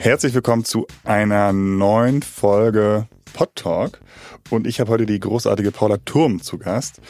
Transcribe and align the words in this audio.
Herzlich 0.00 0.32
willkommen 0.32 0.64
zu 0.64 0.86
einer 1.02 1.52
neuen 1.52 2.22
Folge 2.22 3.08
Pod 3.32 3.50
Talk. 3.56 4.00
Und 4.48 4.64
ich 4.68 4.78
habe 4.78 4.92
heute 4.92 5.06
die 5.06 5.18
großartige 5.18 5.72
Paula 5.72 5.96
Turm 6.04 6.40
zu 6.40 6.56
Gast. 6.56 7.00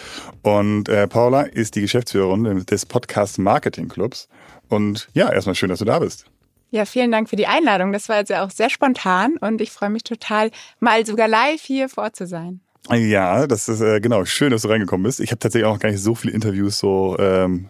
Und 0.40 0.88
äh, 0.88 1.06
Paula 1.06 1.42
ist 1.42 1.74
die 1.74 1.82
Geschäftsführerin 1.82 2.64
des 2.64 2.86
Podcast 2.86 3.38
Marketing 3.38 3.88
Clubs. 3.88 4.30
Und 4.70 5.10
ja, 5.12 5.30
erstmal 5.30 5.54
schön, 5.54 5.68
dass 5.68 5.80
du 5.80 5.84
da 5.84 5.98
bist. 5.98 6.24
Ja, 6.70 6.86
vielen 6.86 7.12
Dank 7.12 7.28
für 7.28 7.36
die 7.36 7.46
Einladung. 7.46 7.92
Das 7.92 8.08
war 8.08 8.16
jetzt 8.16 8.30
ja 8.30 8.42
auch 8.42 8.50
sehr 8.50 8.70
spontan 8.70 9.36
und 9.36 9.60
ich 9.60 9.70
freue 9.70 9.90
mich 9.90 10.02
total, 10.02 10.50
mal 10.80 11.04
sogar 11.04 11.28
live 11.28 11.60
hier 11.60 11.90
vor 11.90 12.14
zu 12.14 12.26
sein. 12.26 12.60
Ja, 12.90 13.46
das 13.46 13.68
ist 13.68 13.82
äh, 13.82 14.00
genau 14.00 14.24
schön, 14.24 14.50
dass 14.50 14.62
du 14.62 14.68
reingekommen 14.68 15.04
bist. 15.04 15.20
Ich 15.20 15.30
habe 15.30 15.38
tatsächlich 15.38 15.66
auch 15.66 15.74
noch 15.74 15.80
gar 15.80 15.90
nicht 15.90 16.02
so 16.02 16.14
viele 16.14 16.32
Interviews 16.32 16.78
so 16.78 17.18
ähm, 17.18 17.68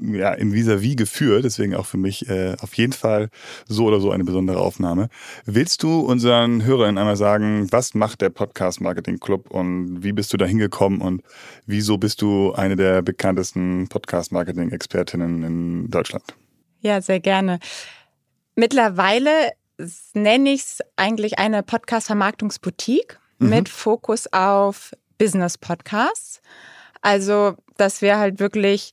ja, 0.00 0.32
im 0.32 0.52
Vis-a-vis 0.52 0.96
geführt, 0.96 1.44
deswegen 1.44 1.74
auch 1.74 1.86
für 1.86 1.96
mich 1.96 2.28
äh, 2.28 2.56
auf 2.60 2.74
jeden 2.74 2.92
Fall 2.92 3.30
so 3.66 3.86
oder 3.86 4.00
so 4.00 4.10
eine 4.10 4.24
besondere 4.24 4.58
Aufnahme. 4.58 5.08
Willst 5.44 5.82
du 5.82 6.00
unseren 6.00 6.64
Hörern 6.64 6.98
einmal 6.98 7.16
sagen, 7.16 7.66
was 7.70 7.94
macht 7.94 8.20
der 8.20 8.30
Podcast 8.30 8.80
Marketing 8.80 9.18
Club 9.20 9.50
und 9.50 10.02
wie 10.02 10.12
bist 10.12 10.32
du 10.32 10.36
da 10.36 10.46
hingekommen 10.46 11.00
und 11.00 11.22
wieso 11.66 11.98
bist 11.98 12.22
du 12.22 12.52
eine 12.52 12.76
der 12.76 13.02
bekanntesten 13.02 13.88
Podcast 13.88 14.32
Marketing 14.32 14.70
Expertinnen 14.70 15.42
in 15.42 15.90
Deutschland? 15.90 16.24
Ja, 16.80 17.00
sehr 17.00 17.20
gerne. 17.20 17.58
Mittlerweile 18.54 19.52
nenne 20.14 20.50
ich 20.50 20.62
es 20.62 20.78
eigentlich 20.96 21.38
eine 21.38 21.62
Podcast-Vermarktungsboutique 21.62 23.18
mhm. 23.38 23.48
mit 23.48 23.68
Fokus 23.68 24.32
auf 24.32 24.92
Business-Podcasts. 25.18 26.40
Also, 27.00 27.56
dass 27.76 28.02
wir 28.02 28.18
halt 28.18 28.40
wirklich 28.40 28.92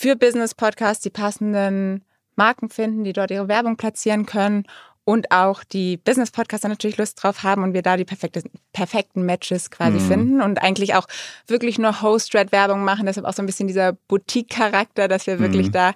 für 0.00 0.16
Business-Podcasts 0.16 1.02
die 1.02 1.10
passenden 1.10 2.06
Marken 2.34 2.70
finden, 2.70 3.04
die 3.04 3.12
dort 3.12 3.30
ihre 3.30 3.48
Werbung 3.48 3.76
platzieren 3.76 4.24
können 4.24 4.64
und 5.04 5.30
auch 5.30 5.62
die 5.62 5.98
Business-Podcaster 5.98 6.68
natürlich 6.68 6.96
Lust 6.96 7.22
drauf 7.22 7.42
haben 7.42 7.62
und 7.62 7.74
wir 7.74 7.82
da 7.82 7.98
die 7.98 8.06
perfekte, 8.06 8.42
perfekten 8.72 9.26
Matches 9.26 9.70
quasi 9.70 9.98
mhm. 9.98 10.08
finden 10.08 10.40
und 10.40 10.62
eigentlich 10.62 10.94
auch 10.94 11.06
wirklich 11.48 11.78
nur 11.78 12.00
Host-Red-Werbung 12.00 12.82
machen. 12.82 13.04
Deshalb 13.04 13.26
auch 13.26 13.34
so 13.34 13.42
ein 13.42 13.46
bisschen 13.46 13.66
dieser 13.66 13.92
Boutique-Charakter, 14.08 15.06
dass 15.06 15.26
wir 15.26 15.38
wirklich 15.38 15.66
mhm. 15.66 15.72
da 15.72 15.92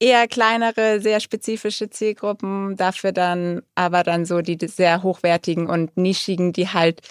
eher 0.00 0.26
kleinere, 0.26 1.00
sehr 1.00 1.20
spezifische 1.20 1.90
Zielgruppen, 1.90 2.76
dafür 2.76 3.12
dann 3.12 3.62
aber 3.76 4.02
dann 4.02 4.24
so 4.24 4.40
die 4.40 4.58
sehr 4.66 5.04
hochwertigen 5.04 5.68
und 5.68 5.96
nischigen, 5.96 6.52
die 6.52 6.70
halt 6.70 7.02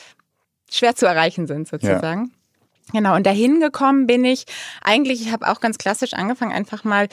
schwer 0.69 0.93
zu 0.93 1.05
erreichen 1.05 1.47
sind 1.47 1.69
sozusagen. 1.69 2.25
Ja. 2.25 2.36
Genau, 2.93 3.15
und 3.15 3.25
dahin 3.25 3.59
gekommen 3.59 4.07
bin 4.07 4.23
ich. 4.23 4.45
Eigentlich, 4.81 5.21
ich 5.21 5.31
habe 5.31 5.47
auch 5.49 5.59
ganz 5.59 5.77
klassisch 5.77 6.13
angefangen, 6.13 6.53
einfach 6.53 6.83
mal 6.83 7.09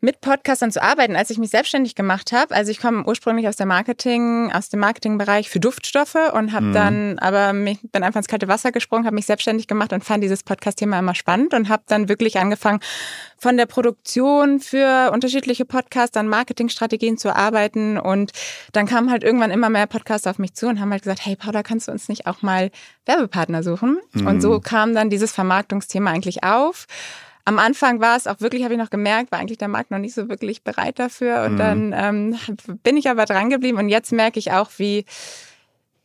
mit 0.00 0.20
Podcastern 0.20 0.70
zu 0.70 0.82
arbeiten, 0.82 1.16
als 1.16 1.30
ich 1.30 1.38
mich 1.38 1.50
selbstständig 1.50 1.94
gemacht 1.94 2.32
habe. 2.32 2.54
Also 2.54 2.70
ich 2.70 2.78
komme 2.78 3.04
ursprünglich 3.06 3.48
aus 3.48 3.56
der 3.56 3.64
Marketing, 3.64 4.52
aus 4.52 4.68
dem 4.68 4.80
Marketingbereich 4.80 5.48
für 5.48 5.60
Duftstoffe 5.60 6.18
und 6.34 6.52
habe 6.52 6.66
mhm. 6.66 6.72
dann 6.72 7.18
aber 7.20 7.54
mich, 7.54 7.78
bin 7.90 8.02
einfach 8.02 8.18
ins 8.18 8.28
kalte 8.28 8.46
Wasser 8.46 8.70
gesprungen, 8.70 9.06
habe 9.06 9.14
mich 9.14 9.24
selbstständig 9.24 9.66
gemacht 9.66 9.94
und 9.94 10.04
fand 10.04 10.22
dieses 10.22 10.42
Podcast-Thema 10.42 10.98
immer 10.98 11.14
spannend 11.14 11.54
und 11.54 11.70
habe 11.70 11.84
dann 11.86 12.10
wirklich 12.10 12.38
angefangen, 12.38 12.80
von 13.38 13.56
der 13.56 13.66
Produktion 13.66 14.60
für 14.60 15.10
unterschiedliche 15.12 15.64
Podcasts 15.64 16.16
an 16.16 16.28
Marketingstrategien 16.28 17.16
zu 17.16 17.34
arbeiten 17.34 17.98
und 17.98 18.32
dann 18.72 18.86
kamen 18.86 19.10
halt 19.10 19.24
irgendwann 19.24 19.50
immer 19.50 19.70
mehr 19.70 19.86
Podcasts 19.86 20.26
auf 20.26 20.38
mich 20.38 20.54
zu 20.54 20.66
und 20.66 20.80
haben 20.80 20.90
halt 20.90 21.02
gesagt, 21.02 21.24
hey 21.24 21.36
Paula, 21.36 21.62
kannst 21.62 21.88
du 21.88 21.92
uns 21.92 22.08
nicht 22.08 22.26
auch 22.26 22.42
mal 22.42 22.70
Werbepartner 23.06 23.62
suchen? 23.62 23.98
Mhm. 24.12 24.26
Und 24.26 24.40
so 24.40 24.60
kam 24.60 24.94
dann 24.94 25.08
dieses 25.08 25.32
Vermarktungsthema 25.32 26.10
eigentlich 26.10 26.44
auf 26.44 26.86
am 27.44 27.58
Anfang 27.58 28.00
war 28.00 28.16
es 28.16 28.26
auch 28.26 28.40
wirklich, 28.40 28.64
habe 28.64 28.74
ich 28.74 28.80
noch 28.80 28.90
gemerkt, 28.90 29.30
war 29.30 29.38
eigentlich 29.38 29.58
der 29.58 29.68
Markt 29.68 29.90
noch 29.90 29.98
nicht 29.98 30.14
so 30.14 30.28
wirklich 30.28 30.62
bereit 30.62 30.98
dafür. 30.98 31.44
Und 31.44 31.54
mhm. 31.54 31.58
dann 31.58 31.94
ähm, 31.94 32.36
bin 32.82 32.96
ich 32.96 33.08
aber 33.08 33.26
dran 33.26 33.50
geblieben 33.50 33.78
und 33.78 33.88
jetzt 33.88 34.12
merke 34.12 34.38
ich 34.38 34.52
auch, 34.52 34.70
wie, 34.78 35.04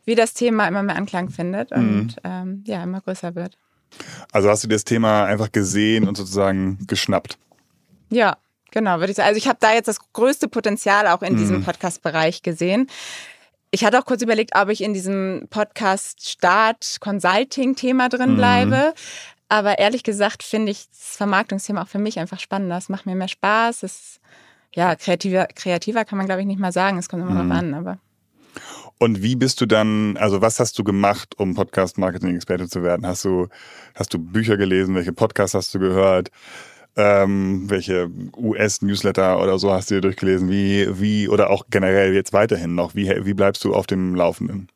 wie 0.06 0.16
das 0.16 0.34
Thema 0.34 0.68
immer 0.68 0.84
mehr 0.84 0.96
Anklang 0.96 1.30
findet 1.30 1.72
und 1.72 2.08
mhm. 2.08 2.16
ähm, 2.24 2.64
ja, 2.68 2.84
immer 2.84 3.02
größer 3.02 3.36
wird. 3.36 3.58
Also 4.32 4.50
hast 4.50 4.64
du 4.64 4.68
das 4.68 4.84
Thema 4.84 5.26
einfach 5.26 5.52
gesehen 5.52 6.08
und 6.08 6.16
sozusagen 6.16 6.78
geschnappt? 6.88 7.38
Ja, 8.10 8.38
genau, 8.72 9.00
würde 9.00 9.12
ich 9.12 9.18
sagen. 9.18 9.30
Also 9.30 9.38
ich 9.38 9.48
habe 9.48 9.58
da 9.62 9.74
jetzt 9.74 9.88
das 9.88 10.00
größte 10.14 10.48
Potenzial 10.48 11.08
auch 11.08 11.22
in 11.22 11.34
mhm. 11.34 11.38
diesem 11.38 11.64
Podcast-Bereich 11.64 12.42
gesehen. 12.42 12.88
Ich 13.72 13.86
hatte 13.86 14.00
auch 14.00 14.06
kurz 14.06 14.22
überlegt, 14.22 14.52
ob 14.56 14.70
ich 14.70 14.82
in 14.82 14.94
diesem 14.94 15.48
Podcast 15.50 16.28
Start 16.28 16.98
Consulting 17.00 17.76
Thema 17.76 18.10
drin 18.10 18.34
mhm. 18.34 18.38
Aber 19.50 19.80
ehrlich 19.80 20.04
gesagt 20.04 20.44
finde 20.44 20.72
ich 20.72 20.88
das 20.90 21.18
Vermarktungsthema 21.18 21.82
auch 21.82 21.88
für 21.88 21.98
mich 21.98 22.20
einfach 22.20 22.40
spannender. 22.40 22.78
Es 22.78 22.88
macht 22.88 23.08
mir 23.08 23.16
mehr 23.16 23.28
Spaß. 23.28 23.84
Es 23.84 24.22
ja, 24.76 24.96
kreativer, 24.96 25.48
kreativer 25.48 26.06
kann 26.06 26.18
man, 26.18 26.28
glaube 26.28 26.42
ich, 26.42 26.48
nicht 26.48 26.60
mal 26.60 26.72
sagen. 26.72 27.00
Es 27.00 27.10
kommt 27.10 27.24
immer 27.24 27.44
mhm. 27.44 27.50
drauf 27.50 27.58
an, 27.58 27.74
aber. 27.74 27.98
Und 29.00 29.24
wie 29.24 29.36
bist 29.36 29.62
du 29.62 29.66
dann, 29.66 30.18
also 30.18 30.42
was 30.42 30.60
hast 30.60 30.78
du 30.78 30.84
gemacht, 30.84 31.34
um 31.38 31.56
Podcast-Marketing-Experte 31.56 32.68
zu 32.68 32.84
werden? 32.84 33.08
Hast 33.08 33.26
du, 33.26 33.48
hast 33.96 34.14
du 34.14 34.20
Bücher 34.20 34.58
gelesen? 34.58 34.94
Welche 34.94 35.14
Podcasts 35.14 35.56
hast 35.56 35.74
du 35.74 35.80
gehört? 35.80 36.30
Ähm, 36.96 37.70
welche 37.70 38.10
US-Newsletter 38.36 39.42
oder 39.42 39.58
so 39.58 39.72
hast 39.72 39.90
du 39.90 39.96
dir 39.96 40.02
durchgelesen? 40.02 40.50
Wie, 40.50 41.00
wie, 41.00 41.30
oder 41.30 41.50
auch 41.50 41.68
generell 41.70 42.14
jetzt 42.14 42.34
weiterhin 42.34 42.76
noch, 42.76 42.94
wie, 42.94 43.10
wie 43.26 43.34
bleibst 43.34 43.64
du 43.64 43.74
auf 43.74 43.88
dem 43.88 44.16
Laufenden? 44.16 44.68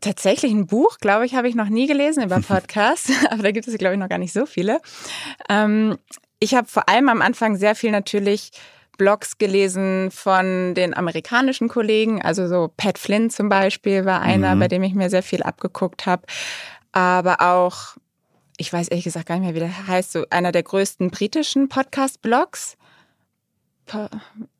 Tatsächlich 0.00 0.52
ein 0.52 0.66
Buch, 0.66 0.98
glaube 0.98 1.26
ich, 1.26 1.34
habe 1.34 1.48
ich 1.48 1.54
noch 1.54 1.68
nie 1.68 1.86
gelesen 1.86 2.22
über 2.22 2.40
Podcasts, 2.46 3.10
aber 3.30 3.42
da 3.42 3.50
gibt 3.50 3.66
es, 3.66 3.78
glaube 3.78 3.94
ich, 3.94 4.00
noch 4.00 4.08
gar 4.08 4.18
nicht 4.18 4.32
so 4.32 4.46
viele. 4.46 4.80
Ähm, 5.48 5.98
ich 6.40 6.54
habe 6.54 6.68
vor 6.68 6.88
allem 6.88 7.08
am 7.08 7.22
Anfang 7.22 7.56
sehr 7.56 7.74
viel 7.74 7.90
natürlich 7.90 8.52
Blogs 8.96 9.38
gelesen 9.38 10.10
von 10.10 10.74
den 10.74 10.94
amerikanischen 10.94 11.68
Kollegen, 11.68 12.20
also 12.20 12.48
so 12.48 12.70
Pat 12.76 12.98
Flynn 12.98 13.30
zum 13.30 13.48
Beispiel 13.48 14.04
war 14.04 14.20
einer, 14.20 14.54
mhm. 14.56 14.60
bei 14.60 14.68
dem 14.68 14.82
ich 14.82 14.94
mir 14.94 15.08
sehr 15.08 15.22
viel 15.22 15.42
abgeguckt 15.42 16.06
habe, 16.06 16.24
aber 16.90 17.40
auch, 17.40 17.96
ich 18.56 18.72
weiß 18.72 18.88
ehrlich 18.88 19.04
gesagt 19.04 19.26
gar 19.26 19.36
nicht 19.36 19.44
mehr, 19.44 19.54
wie 19.54 19.60
der 19.60 19.86
heißt, 19.86 20.12
so 20.12 20.24
einer 20.30 20.50
der 20.50 20.64
größten 20.64 21.10
britischen 21.10 21.68
Podcast-Blogs 21.68 22.76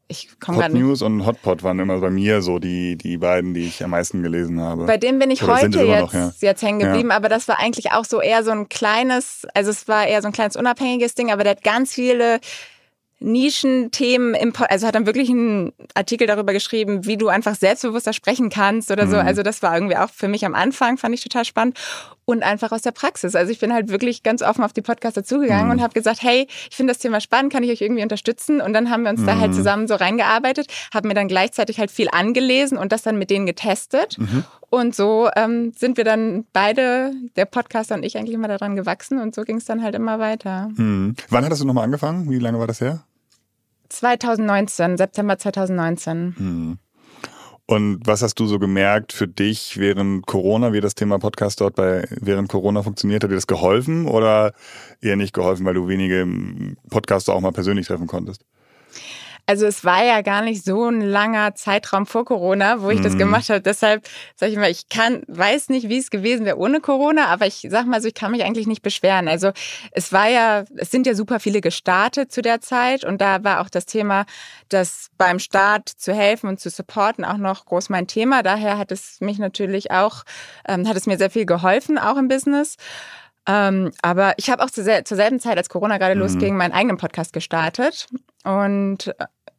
ich 0.08 0.40
komme 0.40 0.64
Hot 0.64 0.72
News 0.72 1.02
und 1.02 1.26
Hotpot 1.26 1.62
waren 1.62 1.78
immer 1.78 1.98
bei 1.98 2.08
mir 2.08 2.40
so 2.40 2.58
die, 2.58 2.96
die 2.96 3.18
beiden, 3.18 3.52
die 3.52 3.66
ich 3.66 3.84
am 3.84 3.90
meisten 3.90 4.22
gelesen 4.22 4.58
habe. 4.60 4.86
Bei 4.86 4.96
dem 4.96 5.18
bin 5.18 5.30
ich 5.30 5.42
Oder 5.42 5.56
heute 5.56 5.82
jetzt, 5.82 6.00
noch, 6.00 6.14
ja. 6.14 6.32
jetzt 6.40 6.62
hängen 6.62 6.78
geblieben, 6.78 7.10
ja. 7.10 7.16
aber 7.16 7.28
das 7.28 7.46
war 7.46 7.58
eigentlich 7.58 7.92
auch 7.92 8.06
so 8.06 8.22
eher 8.22 8.42
so 8.42 8.50
ein 8.50 8.70
kleines, 8.70 9.46
also 9.52 9.70
es 9.70 9.86
war 9.86 10.06
eher 10.06 10.22
so 10.22 10.28
ein 10.28 10.32
kleines 10.32 10.56
unabhängiges 10.56 11.14
Ding, 11.14 11.30
aber 11.30 11.44
der 11.44 11.52
hat 11.52 11.62
ganz 11.62 11.92
viele 11.92 12.40
Nischenthemen 13.20 14.34
im, 14.34 14.52
also 14.68 14.86
hat 14.86 14.94
dann 14.94 15.06
wirklich 15.06 15.28
einen 15.28 15.72
Artikel 15.94 16.26
darüber 16.26 16.52
geschrieben, 16.52 17.04
wie 17.04 17.16
du 17.16 17.28
einfach 17.28 17.56
selbstbewusster 17.56 18.12
sprechen 18.12 18.48
kannst 18.48 18.90
oder 18.90 19.08
so. 19.08 19.16
Mhm. 19.16 19.26
Also 19.26 19.42
das 19.42 19.62
war 19.62 19.74
irgendwie 19.74 19.96
auch 19.96 20.10
für 20.10 20.28
mich 20.28 20.44
am 20.44 20.54
Anfang, 20.54 20.98
fand 20.98 21.14
ich 21.14 21.22
total 21.22 21.44
spannend 21.44 21.76
und 22.24 22.42
einfach 22.42 22.70
aus 22.72 22.82
der 22.82 22.92
Praxis. 22.92 23.34
Also 23.34 23.50
ich 23.50 23.58
bin 23.58 23.72
halt 23.72 23.88
wirklich 23.88 24.22
ganz 24.22 24.42
offen 24.42 24.62
auf 24.62 24.72
die 24.72 24.82
Podcaster 24.82 25.24
zugegangen 25.24 25.66
mhm. 25.66 25.72
und 25.72 25.82
habe 25.82 25.94
gesagt, 25.94 26.22
hey, 26.22 26.46
ich 26.70 26.76
finde 26.76 26.92
das 26.92 27.00
Thema 27.00 27.20
spannend, 27.20 27.52
kann 27.52 27.62
ich 27.62 27.70
euch 27.70 27.80
irgendwie 27.80 28.02
unterstützen? 28.02 28.60
Und 28.60 28.72
dann 28.72 28.90
haben 28.90 29.02
wir 29.02 29.10
uns 29.10 29.22
mhm. 29.22 29.26
da 29.26 29.38
halt 29.38 29.50
mhm. 29.50 29.56
zusammen 29.56 29.88
so 29.88 29.94
reingearbeitet, 29.96 30.68
haben 30.94 31.08
mir 31.08 31.14
dann 31.14 31.26
gleichzeitig 31.26 31.80
halt 31.80 31.90
viel 31.90 32.08
angelesen 32.12 32.78
und 32.78 32.92
das 32.92 33.02
dann 33.02 33.18
mit 33.18 33.30
denen 33.30 33.46
getestet. 33.46 34.18
Mhm. 34.18 34.44
Und 34.70 34.94
so 34.94 35.30
ähm, 35.34 35.72
sind 35.74 35.96
wir 35.96 36.04
dann 36.04 36.44
beide, 36.52 37.12
der 37.36 37.46
Podcaster 37.46 37.94
und 37.94 38.04
ich, 38.04 38.18
eigentlich 38.18 38.34
immer 38.34 38.48
daran 38.48 38.76
gewachsen 38.76 39.18
und 39.18 39.34
so 39.34 39.42
ging 39.42 39.56
es 39.56 39.64
dann 39.64 39.82
halt 39.82 39.94
immer 39.94 40.18
weiter. 40.18 40.68
Mhm. 40.76 41.16
Wann 41.30 41.44
hattest 41.44 41.62
du 41.62 41.66
nochmal 41.66 41.84
angefangen? 41.84 42.30
Wie 42.30 42.38
lange 42.38 42.58
war 42.58 42.66
das 42.66 42.82
her? 42.82 43.04
2019, 43.88 44.96
September 44.96 45.38
2019. 45.38 46.34
Hm. 46.36 46.78
Und 47.70 48.00
was 48.06 48.22
hast 48.22 48.36
du 48.40 48.46
so 48.46 48.58
gemerkt 48.58 49.12
für 49.12 49.28
dich 49.28 49.76
während 49.78 50.26
Corona, 50.26 50.72
wie 50.72 50.80
das 50.80 50.94
Thema 50.94 51.18
Podcast 51.18 51.60
dort 51.60 51.74
bei 51.76 52.08
während 52.10 52.48
Corona 52.48 52.82
funktioniert? 52.82 53.22
Hat 53.22 53.30
dir 53.30 53.34
das 53.34 53.46
geholfen 53.46 54.06
oder 54.06 54.54
eher 55.02 55.16
nicht 55.16 55.34
geholfen, 55.34 55.66
weil 55.66 55.74
du 55.74 55.86
wenige 55.86 56.26
Podcaster 56.88 57.34
auch 57.34 57.42
mal 57.42 57.52
persönlich 57.52 57.86
treffen 57.86 58.06
konntest? 58.06 58.46
Also 59.48 59.64
es 59.64 59.82
war 59.82 60.04
ja 60.04 60.20
gar 60.20 60.42
nicht 60.42 60.62
so 60.62 60.90
ein 60.90 61.00
langer 61.00 61.54
Zeitraum 61.54 62.04
vor 62.04 62.26
Corona, 62.26 62.82
wo 62.82 62.90
ich 62.90 62.98
mhm. 62.98 63.04
das 63.04 63.16
gemacht 63.16 63.48
habe. 63.48 63.62
Deshalb 63.62 64.06
sage 64.36 64.52
ich 64.52 64.58
mal, 64.58 64.70
ich 64.70 64.90
kann, 64.90 65.22
weiß 65.26 65.70
nicht, 65.70 65.88
wie 65.88 65.96
es 65.96 66.10
gewesen 66.10 66.44
wäre 66.44 66.58
ohne 66.58 66.80
Corona, 66.80 67.28
aber 67.28 67.46
ich 67.46 67.66
sag 67.70 67.86
mal 67.86 68.02
so, 68.02 68.08
ich 68.08 68.14
kann 68.14 68.30
mich 68.30 68.44
eigentlich 68.44 68.66
nicht 68.66 68.82
beschweren. 68.82 69.26
Also 69.26 69.52
es 69.92 70.12
war 70.12 70.28
ja, 70.28 70.64
es 70.76 70.90
sind 70.90 71.06
ja 71.06 71.14
super 71.14 71.40
viele 71.40 71.62
gestartet 71.62 72.30
zu 72.30 72.42
der 72.42 72.60
Zeit 72.60 73.04
und 73.04 73.22
da 73.22 73.42
war 73.42 73.62
auch 73.62 73.70
das 73.70 73.86
Thema, 73.86 74.26
das 74.68 75.08
beim 75.16 75.38
Start 75.38 75.88
zu 75.88 76.12
helfen 76.12 76.48
und 76.48 76.60
zu 76.60 76.68
supporten 76.68 77.24
auch 77.24 77.38
noch 77.38 77.64
groß 77.64 77.88
mein 77.88 78.06
Thema. 78.06 78.42
Daher 78.42 78.76
hat 78.76 78.92
es 78.92 79.22
mich 79.22 79.38
natürlich 79.38 79.90
auch, 79.90 80.24
ähm, 80.68 80.86
hat 80.86 80.96
es 80.98 81.06
mir 81.06 81.16
sehr 81.16 81.30
viel 81.30 81.46
geholfen, 81.46 81.96
auch 81.96 82.18
im 82.18 82.28
Business. 82.28 82.76
Ähm, 83.48 83.92
aber 84.02 84.34
ich 84.36 84.50
habe 84.50 84.62
auch 84.62 84.70
zur, 84.70 84.84
zur, 84.84 85.16
selben 85.16 85.40
Zeit, 85.40 85.56
als 85.56 85.70
Corona 85.70 85.96
gerade 85.96 86.14
mhm. 86.14 86.20
losging, 86.20 86.54
meinen 86.54 86.72
eigenen 86.72 86.98
Podcast 86.98 87.32
gestartet. 87.32 88.06
Und 88.44 89.14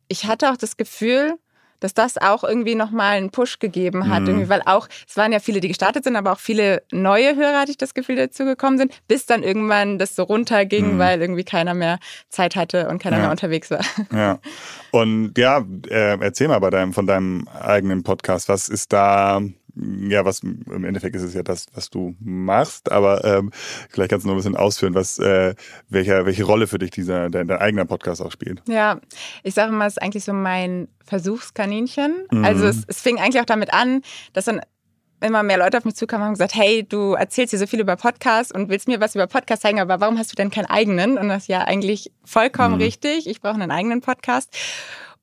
ich 0.10 0.26
hatte 0.26 0.52
auch 0.52 0.58
das 0.58 0.76
Gefühl, 0.76 1.38
dass 1.80 1.94
das 1.94 2.18
auch 2.18 2.44
irgendwie 2.44 2.76
nochmal 2.76 3.18
einen 3.18 3.30
Push 3.30 3.60
gegeben 3.60 4.10
hat. 4.10 4.24
Mhm. 4.24 4.50
Weil 4.50 4.62
auch, 4.66 4.88
es 5.08 5.16
waren 5.18 5.32
ja 5.32 5.40
viele, 5.40 5.60
die 5.60 5.70
gestartet 5.70 6.04
sind, 6.04 6.16
aber 6.16 6.34
auch 6.34 6.40
viele 6.40 6.84
neue 6.92 7.36
Hörer, 7.36 7.62
hatte 7.62 7.72
ich 7.72 7.78
das 7.78 7.94
Gefühl, 7.94 8.18
dazu 8.18 8.46
gekommen 8.46 8.78
sind, 8.78 8.94
bis 9.08 9.26
dann 9.26 9.44
irgendwann 9.44 9.98
das 9.98 10.16
so 10.16 10.24
runterging, 10.24 10.96
mhm. 10.96 11.00
weil 11.00 11.22
irgendwie 11.22 11.44
keiner 11.44 11.74
mehr 11.74 12.00
Zeit 12.30 12.56
hatte 12.56 12.90
und 12.90 13.02
keiner 13.02 13.18
ja. 13.18 13.24
mehr 13.24 13.32
unterwegs 13.32 13.72
war. 13.72 13.82
Ja. 14.12 14.40
Und 14.92 15.38
ja, 15.38 15.64
äh, 15.90 16.20
erzähl 16.20 16.48
mal 16.48 16.60
bei 16.60 16.70
deinem, 16.70 16.94
von 16.94 17.06
deinem 17.06 17.48
eigenen 17.48 18.04
Podcast. 18.04 18.50
Was 18.50 18.68
ist 18.68 18.92
da 18.92 19.42
ja, 20.10 20.26
was 20.26 20.42
im 20.44 20.84
Endeffekt 20.84 21.16
ist 21.16 21.24
es 21.24 21.34
ja 21.34 21.44
das, 21.44 21.68
was 21.74 21.90
du 21.90 22.16
machst, 22.20 22.92
aber 22.92 23.24
ähm, 23.24 23.52
vielleicht 23.90 24.12
kannst 24.12 24.26
du 24.26 24.28
noch 24.28 24.36
ein 24.36 24.38
bisschen 24.38 24.56
ausführen, 24.58 24.96
was 24.96 25.20
äh, 25.20 25.56
welcher, 25.90 26.26
welche 26.26 26.44
Rolle 26.44 26.68
für 26.68 26.80
dich 26.80 26.92
dieser 26.92 27.30
dein, 27.30 27.48
dein 27.48 27.60
eigener 27.60 27.86
Podcast 27.86 28.22
auch 28.22 28.32
spielt. 28.32 28.62
Ja, 28.68 29.00
ich 29.44 29.54
sage 29.54 29.72
immer, 29.72 29.86
es 29.86 29.94
ist 29.94 30.02
eigentlich 30.02 30.24
so 30.24 30.34
mein 30.34 30.88
Versuchskaninchen. 31.06 32.28
Mhm. 32.32 32.46
Also 32.46 32.66
es, 32.66 32.84
es 32.88 33.02
fing 33.02 33.20
eigentlich 33.20 33.42
auch 33.42 33.46
damit 33.46 33.74
an, 33.74 34.02
dass 34.34 34.46
dann 34.46 34.62
immer 35.22 35.44
mehr 35.44 35.58
Leute 35.58 35.78
auf 35.78 35.86
mich 35.86 35.96
zukamen 35.96 36.22
und 36.22 36.28
haben 36.28 36.34
gesagt, 36.34 36.56
hey, 36.56 36.84
du 36.88 37.14
erzählst 37.14 37.52
hier 37.52 37.60
so 37.60 37.68
viel 37.68 37.80
über 37.80 37.96
Podcasts 37.96 38.54
und 38.54 38.70
willst 38.70 38.88
mir 38.88 39.02
was 39.02 39.16
über 39.16 39.28
Podcasts 39.28 39.64
zeigen, 39.64 39.80
aber 39.80 40.00
warum 40.00 40.18
hast 40.18 40.32
du 40.32 40.36
denn 40.36 40.50
keinen 40.50 40.66
eigenen? 40.66 41.18
Und 41.18 41.30
das 41.30 41.44
ist 41.44 41.48
ja 41.50 41.62
eigentlich 41.62 42.12
vollkommen 42.24 42.76
mhm. 42.76 42.82
richtig. 42.82 43.28
Ich 43.28 43.42
brauche 43.42 43.56
einen 43.56 43.72
eigenen 43.72 44.02
Podcast. 44.02 44.56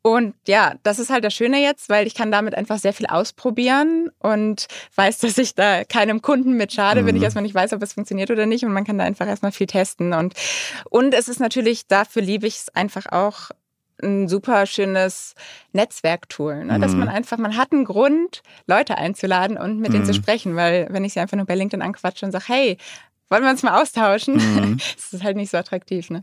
Und 0.07 0.37
ja, 0.47 0.75
das 0.85 1.01
ist 1.01 1.11
halt 1.11 1.25
das 1.25 1.35
Schöne 1.35 1.61
jetzt, 1.61 1.89
weil 1.89 2.07
ich 2.07 2.15
kann 2.15 2.31
damit 2.31 2.55
einfach 2.55 2.79
sehr 2.79 2.93
viel 2.93 3.07
ausprobieren 3.07 4.09
und 4.21 4.69
weiß, 4.95 5.19
dass 5.23 5.37
ich 5.37 5.57
da 5.57 5.83
keinem 5.83 6.23
Kunden 6.23 6.57
mit 6.57 6.73
schade, 6.73 7.03
mhm. 7.03 7.07
wenn 7.07 7.17
ich 7.17 7.25
erstmal 7.25 7.43
nicht 7.43 7.57
weiß, 7.57 7.73
ob 7.73 7.83
es 7.83 7.95
funktioniert 7.95 8.31
oder 8.31 8.47
nicht. 8.47 8.65
Und 8.65 8.73
man 8.73 8.85
kann 8.85 8.99
da 8.99 9.05
einfach 9.05 9.27
erstmal 9.27 9.51
viel 9.51 9.67
testen. 9.67 10.13
Und, 10.13 10.35
und 10.91 11.13
es 11.13 11.27
ist 11.27 11.41
natürlich, 11.41 11.89
dafür 11.89 12.23
liebe 12.23 12.47
ich 12.47 12.55
es 12.55 12.69
einfach 12.69 13.07
auch, 13.11 13.51
ein 14.01 14.29
super 14.29 14.67
schönes 14.67 15.35
Netzwerktool, 15.73 16.67
ne? 16.67 16.79
dass 16.79 16.93
mhm. 16.93 16.99
man 16.99 17.09
einfach, 17.09 17.39
man 17.39 17.57
hat 17.57 17.73
einen 17.73 17.87
Grund, 17.87 18.43
Leute 18.67 18.99
einzuladen 18.99 19.57
und 19.57 19.79
mit 19.79 19.89
mhm. 19.89 19.95
denen 19.95 20.05
zu 20.05 20.13
mhm. 20.13 20.17
sprechen, 20.17 20.55
weil 20.55 20.87
wenn 20.91 21.03
ich 21.03 21.15
sie 21.15 21.21
einfach 21.21 21.39
nur 21.39 21.47
bei 21.47 21.55
LinkedIn 21.55 21.81
anquatsche 21.81 22.27
und 22.27 22.33
sage, 22.33 22.45
hey, 22.47 22.77
wollen 23.29 23.43
wir 23.43 23.51
uns 23.51 23.63
mal 23.63 23.81
austauschen, 23.81 24.35
mhm. 24.35 24.79
das 24.97 25.13
ist 25.13 25.25
halt 25.25 25.37
nicht 25.37 25.51
so 25.51 25.57
attraktiv. 25.57 26.11
Ne? 26.11 26.23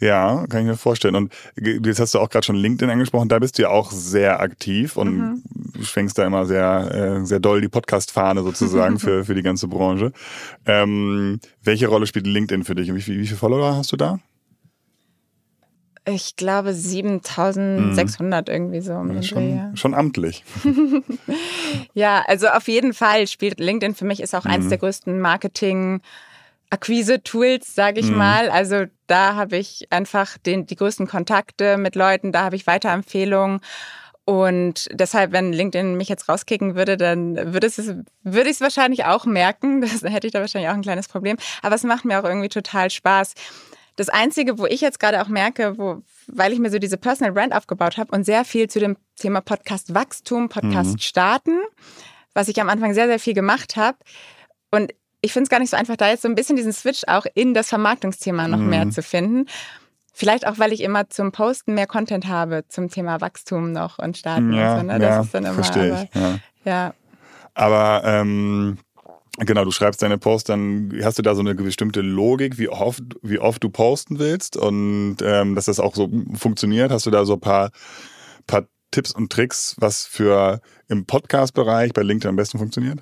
Ja, 0.00 0.46
kann 0.48 0.60
ich 0.60 0.66
mir 0.66 0.76
vorstellen. 0.76 1.14
Und 1.14 1.32
jetzt 1.56 2.00
hast 2.00 2.14
du 2.14 2.18
auch 2.18 2.28
gerade 2.28 2.44
schon 2.44 2.56
LinkedIn 2.56 2.90
angesprochen, 2.90 3.28
da 3.28 3.38
bist 3.38 3.58
du 3.58 3.62
ja 3.62 3.68
auch 3.70 3.90
sehr 3.90 4.40
aktiv 4.40 4.96
und 4.96 5.16
mhm. 5.16 5.42
schwenkst 5.82 6.18
da 6.18 6.26
immer 6.26 6.44
sehr, 6.44 7.20
äh, 7.22 7.24
sehr 7.26 7.40
doll 7.40 7.60
die 7.60 7.68
Podcast-Fahne 7.68 8.42
sozusagen 8.42 8.98
für, 9.00 9.24
für 9.24 9.34
die 9.34 9.42
ganze 9.42 9.68
Branche. 9.68 10.12
Ähm, 10.66 11.40
welche 11.62 11.88
Rolle 11.88 12.06
spielt 12.06 12.26
LinkedIn 12.26 12.64
für 12.64 12.74
dich 12.74 12.90
und 12.90 12.96
wie, 12.96 13.18
wie, 13.18 13.26
viele 13.26 13.38
Follower 13.38 13.76
hast 13.76 13.92
du 13.92 13.96
da? 13.96 14.18
Ich 16.08 16.36
glaube 16.36 16.72
7600 16.72 18.46
mhm. 18.46 18.54
irgendwie 18.54 18.80
so. 18.80 18.92
Um 18.92 19.12
ja, 19.12 19.22
schon, 19.22 19.56
ja. 19.56 19.72
schon 19.74 19.92
amtlich. 19.92 20.44
ja, 21.94 22.22
also 22.28 22.46
auf 22.48 22.68
jeden 22.68 22.94
Fall 22.94 23.26
spielt 23.26 23.58
LinkedIn 23.58 23.96
für 23.96 24.04
mich 24.04 24.20
ist 24.20 24.34
auch 24.34 24.44
mhm. 24.44 24.50
eins 24.50 24.68
der 24.68 24.78
größten 24.78 25.18
Marketing- 25.18 26.00
Akquise-Tools, 26.76 27.74
sage 27.74 28.00
ich 28.00 28.10
mhm. 28.10 28.18
mal. 28.18 28.50
Also 28.50 28.84
da 29.06 29.34
habe 29.34 29.56
ich 29.56 29.88
einfach 29.90 30.36
den, 30.38 30.66
die 30.66 30.76
größten 30.76 31.06
Kontakte 31.06 31.78
mit 31.78 31.94
Leuten, 31.94 32.32
da 32.32 32.44
habe 32.44 32.56
ich 32.56 32.66
Weiterempfehlungen. 32.66 33.60
Und 34.26 34.88
deshalb, 34.92 35.32
wenn 35.32 35.52
LinkedIn 35.52 35.96
mich 35.96 36.08
jetzt 36.08 36.28
rauskicken 36.28 36.74
würde, 36.74 36.96
dann 36.96 37.54
würde, 37.54 37.68
es, 37.68 37.78
würde 38.24 38.50
ich 38.50 38.56
es 38.56 38.60
wahrscheinlich 38.60 39.04
auch 39.04 39.24
merken. 39.24 39.80
Das 39.86 40.02
hätte 40.02 40.26
ich 40.26 40.32
da 40.32 40.40
wahrscheinlich 40.40 40.68
auch 40.68 40.74
ein 40.74 40.82
kleines 40.82 41.08
Problem. 41.08 41.36
Aber 41.62 41.76
es 41.76 41.84
macht 41.84 42.04
mir 42.04 42.20
auch 42.20 42.24
irgendwie 42.24 42.48
total 42.48 42.90
Spaß. 42.90 43.34
Das 43.94 44.08
Einzige, 44.10 44.58
wo 44.58 44.66
ich 44.66 44.80
jetzt 44.80 45.00
gerade 45.00 45.22
auch 45.22 45.28
merke, 45.28 45.78
wo, 45.78 46.02
weil 46.26 46.52
ich 46.52 46.58
mir 46.58 46.70
so 46.70 46.78
diese 46.78 46.98
Personal 46.98 47.32
Brand 47.32 47.54
aufgebaut 47.54 47.96
habe 47.96 48.14
und 48.14 48.24
sehr 48.24 48.44
viel 48.44 48.68
zu 48.68 48.80
dem 48.80 48.96
Thema 49.16 49.40
Podcast 49.40 49.94
Wachstum, 49.94 50.50
Podcast 50.50 50.94
mhm. 50.94 50.98
starten, 50.98 51.58
was 52.34 52.48
ich 52.48 52.60
am 52.60 52.68
Anfang 52.68 52.92
sehr, 52.92 53.06
sehr 53.06 53.20
viel 53.20 53.32
gemacht 53.32 53.76
habe. 53.76 53.96
Und 54.70 54.92
ich 55.26 55.32
finde 55.32 55.44
es 55.44 55.50
gar 55.50 55.58
nicht 55.58 55.70
so 55.70 55.76
einfach, 55.76 55.96
da 55.96 56.08
jetzt 56.08 56.22
so 56.22 56.28
ein 56.28 56.36
bisschen 56.36 56.54
diesen 56.54 56.72
Switch 56.72 57.02
auch 57.08 57.26
in 57.34 57.52
das 57.52 57.68
Vermarktungsthema 57.68 58.46
noch 58.46 58.58
mhm. 58.58 58.70
mehr 58.70 58.90
zu 58.90 59.02
finden. 59.02 59.46
Vielleicht 60.12 60.46
auch, 60.46 60.58
weil 60.58 60.72
ich 60.72 60.82
immer 60.82 61.10
zum 61.10 61.32
Posten 61.32 61.74
mehr 61.74 61.88
Content 61.88 62.28
habe 62.28 62.64
zum 62.68 62.88
Thema 62.88 63.20
Wachstum 63.20 63.72
noch 63.72 63.98
und 63.98 64.16
Starten 64.16 64.52
ja, 64.52 64.74
und 64.74 64.80
so. 64.80 64.86
Ne? 64.86 64.98
Das 65.00 65.08
ja, 65.08 65.20
ist 65.20 65.34
dann 65.34 65.44
immer. 65.44 65.54
Verstehe 65.54 65.92
aber, 65.92 66.02
ich, 66.04 66.14
ja. 66.14 66.38
ja. 66.64 66.94
Aber 67.54 68.02
ähm, 68.04 68.78
genau, 69.38 69.64
du 69.64 69.72
schreibst 69.72 70.00
deine 70.00 70.16
Posts, 70.16 70.46
dann 70.46 70.92
hast 71.02 71.18
du 71.18 71.22
da 71.22 71.34
so 71.34 71.40
eine 71.40 71.56
bestimmte 71.56 72.02
Logik, 72.02 72.56
wie 72.56 72.68
oft, 72.68 73.02
wie 73.22 73.40
oft 73.40 73.64
du 73.64 73.68
posten 73.68 74.20
willst 74.20 74.56
und 74.56 75.16
ähm, 75.22 75.56
dass 75.56 75.64
das 75.64 75.80
auch 75.80 75.96
so 75.96 76.08
funktioniert. 76.34 76.92
Hast 76.92 77.04
du 77.04 77.10
da 77.10 77.24
so 77.24 77.34
ein 77.34 77.40
paar, 77.40 77.70
paar 78.46 78.68
Tipps 78.92 79.10
und 79.10 79.32
Tricks, 79.32 79.74
was 79.80 80.06
für 80.06 80.60
im 80.88 81.04
Podcast-Bereich 81.04 81.92
bei 81.92 82.02
LinkedIn 82.02 82.30
am 82.30 82.36
besten 82.36 82.58
funktioniert? 82.58 83.00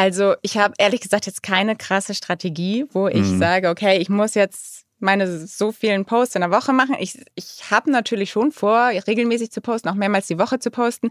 Also 0.00 0.34
ich 0.40 0.56
habe 0.56 0.72
ehrlich 0.78 1.02
gesagt 1.02 1.26
jetzt 1.26 1.42
keine 1.42 1.76
krasse 1.76 2.14
Strategie, 2.14 2.86
wo 2.92 3.06
ich 3.06 3.26
mhm. 3.26 3.38
sage, 3.38 3.68
okay, 3.68 3.98
ich 3.98 4.08
muss 4.08 4.32
jetzt 4.32 4.86
meine 4.98 5.46
so 5.46 5.72
vielen 5.72 6.06
Posts 6.06 6.36
in 6.36 6.40
der 6.40 6.50
Woche 6.50 6.72
machen. 6.72 6.96
Ich, 6.98 7.22
ich 7.34 7.70
habe 7.70 7.90
natürlich 7.90 8.30
schon 8.30 8.50
vor, 8.50 8.88
regelmäßig 8.88 9.50
zu 9.50 9.60
posten, 9.60 9.90
auch 9.90 9.94
mehrmals 9.94 10.26
die 10.26 10.38
Woche 10.38 10.58
zu 10.58 10.70
posten. 10.70 11.10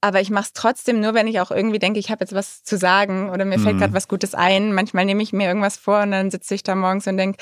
Aber 0.00 0.20
ich 0.20 0.30
mache 0.30 0.46
es 0.46 0.52
trotzdem 0.52 0.98
nur, 0.98 1.14
wenn 1.14 1.28
ich 1.28 1.38
auch 1.38 1.52
irgendwie 1.52 1.78
denke, 1.78 2.00
ich 2.00 2.10
habe 2.10 2.24
jetzt 2.24 2.34
was 2.34 2.64
zu 2.64 2.76
sagen 2.76 3.30
oder 3.30 3.44
mir 3.44 3.56
mhm. 3.56 3.62
fällt 3.62 3.78
gerade 3.78 3.94
was 3.94 4.08
Gutes 4.08 4.34
ein. 4.34 4.74
Manchmal 4.74 5.04
nehme 5.04 5.22
ich 5.22 5.32
mir 5.32 5.46
irgendwas 5.46 5.76
vor 5.76 6.02
und 6.02 6.10
dann 6.10 6.32
sitze 6.32 6.56
ich 6.56 6.64
da 6.64 6.74
morgens 6.74 7.06
und 7.06 7.16
denke, 7.16 7.38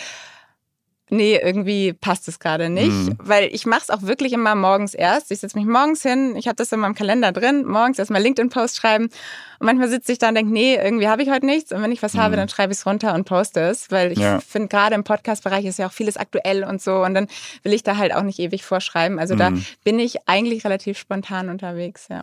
nee, 1.10 1.36
irgendwie 1.36 1.92
passt 1.92 2.26
es 2.28 2.38
gerade 2.38 2.70
nicht, 2.70 2.90
mhm. 2.90 3.16
weil 3.18 3.48
ich 3.52 3.66
mache 3.66 3.82
es 3.82 3.90
auch 3.90 4.02
wirklich 4.02 4.32
immer 4.32 4.54
morgens 4.54 4.94
erst. 4.94 5.30
Ich 5.30 5.40
setze 5.40 5.58
mich 5.58 5.66
morgens 5.66 6.02
hin, 6.02 6.34
ich 6.36 6.48
habe 6.48 6.56
das 6.56 6.72
in 6.72 6.80
meinem 6.80 6.94
Kalender 6.94 7.32
drin, 7.32 7.64
morgens 7.66 7.98
erstmal 7.98 8.22
LinkedIn-Post 8.22 8.76
schreiben 8.76 9.04
und 9.04 9.66
manchmal 9.66 9.88
sitze 9.88 10.12
ich 10.12 10.18
da 10.18 10.28
und 10.28 10.34
denke, 10.34 10.52
nee, 10.52 10.76
irgendwie 10.76 11.08
habe 11.08 11.22
ich 11.22 11.30
heute 11.30 11.46
nichts 11.46 11.72
und 11.72 11.82
wenn 11.82 11.92
ich 11.92 12.02
was 12.02 12.14
mhm. 12.14 12.18
habe, 12.20 12.36
dann 12.36 12.48
schreibe 12.48 12.72
ich 12.72 12.78
es 12.78 12.86
runter 12.86 13.14
und 13.14 13.24
poste 13.24 13.60
es, 13.60 13.90
weil 13.90 14.12
ich 14.12 14.18
ja. 14.18 14.40
finde, 14.40 14.68
gerade 14.68 14.94
im 14.94 15.04
Podcast-Bereich 15.04 15.64
ist 15.64 15.78
ja 15.78 15.86
auch 15.86 15.92
vieles 15.92 16.16
aktuell 16.16 16.64
und 16.64 16.80
so 16.80 17.04
und 17.04 17.14
dann 17.14 17.28
will 17.62 17.72
ich 17.72 17.82
da 17.82 17.96
halt 17.96 18.14
auch 18.14 18.22
nicht 18.22 18.38
ewig 18.38 18.64
vorschreiben. 18.64 19.18
Also 19.18 19.34
mhm. 19.34 19.38
da 19.38 19.52
bin 19.84 19.98
ich 19.98 20.28
eigentlich 20.28 20.64
relativ 20.64 20.98
spontan 20.98 21.48
unterwegs, 21.48 22.06
ja. 22.08 22.22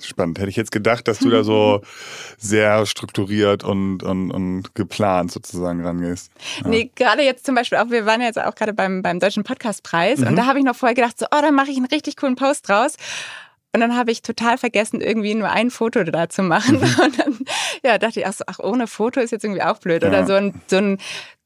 Spannend. 0.00 0.38
Hätte 0.38 0.50
ich 0.50 0.56
jetzt 0.56 0.72
gedacht, 0.72 1.08
dass 1.08 1.18
du 1.20 1.30
da 1.30 1.42
so 1.42 1.80
sehr 2.38 2.84
strukturiert 2.84 3.64
und, 3.64 4.02
und, 4.02 4.30
und 4.30 4.74
geplant 4.74 5.32
sozusagen 5.32 5.84
rangehst. 5.84 6.30
Ja. 6.62 6.68
Nee, 6.68 6.90
gerade 6.94 7.22
jetzt 7.22 7.46
zum 7.46 7.54
Beispiel 7.54 7.78
auch, 7.78 7.90
wir 7.90 8.04
waren 8.04 8.20
ja 8.20 8.26
jetzt 8.26 8.38
auch 8.38 8.54
gerade 8.54 8.74
beim, 8.74 9.02
beim 9.02 9.20
Deutschen 9.20 9.44
Podcastpreis 9.44 10.20
mhm. 10.20 10.28
und 10.28 10.36
da 10.36 10.46
habe 10.46 10.58
ich 10.58 10.64
noch 10.64 10.76
vorher 10.76 10.94
gedacht, 10.94 11.18
so, 11.18 11.26
oh, 11.26 11.40
da 11.40 11.50
mache 11.50 11.70
ich 11.70 11.76
einen 11.76 11.86
richtig 11.86 12.16
coolen 12.16 12.36
Post 12.36 12.68
draus. 12.68 12.96
Und 13.72 13.80
dann 13.80 13.94
habe 13.94 14.10
ich 14.10 14.22
total 14.22 14.56
vergessen, 14.56 15.02
irgendwie 15.02 15.34
nur 15.34 15.50
ein 15.50 15.70
Foto 15.70 16.02
da 16.02 16.30
zu 16.30 16.42
machen. 16.42 16.78
Mhm. 16.78 17.00
Und 17.04 17.18
dann 17.18 17.38
ja, 17.84 17.98
dachte 17.98 18.20
ich, 18.20 18.26
ach, 18.26 18.32
so, 18.32 18.44
ach, 18.46 18.58
ohne 18.58 18.86
Foto 18.86 19.20
ist 19.20 19.32
jetzt 19.32 19.44
irgendwie 19.44 19.62
auch 19.62 19.78
blöd. 19.78 20.02
Ja. 20.02 20.08
Oder 20.08 20.26
so 20.26 20.32
ein, 20.32 20.54
so 20.66 20.78
ein 20.78 20.98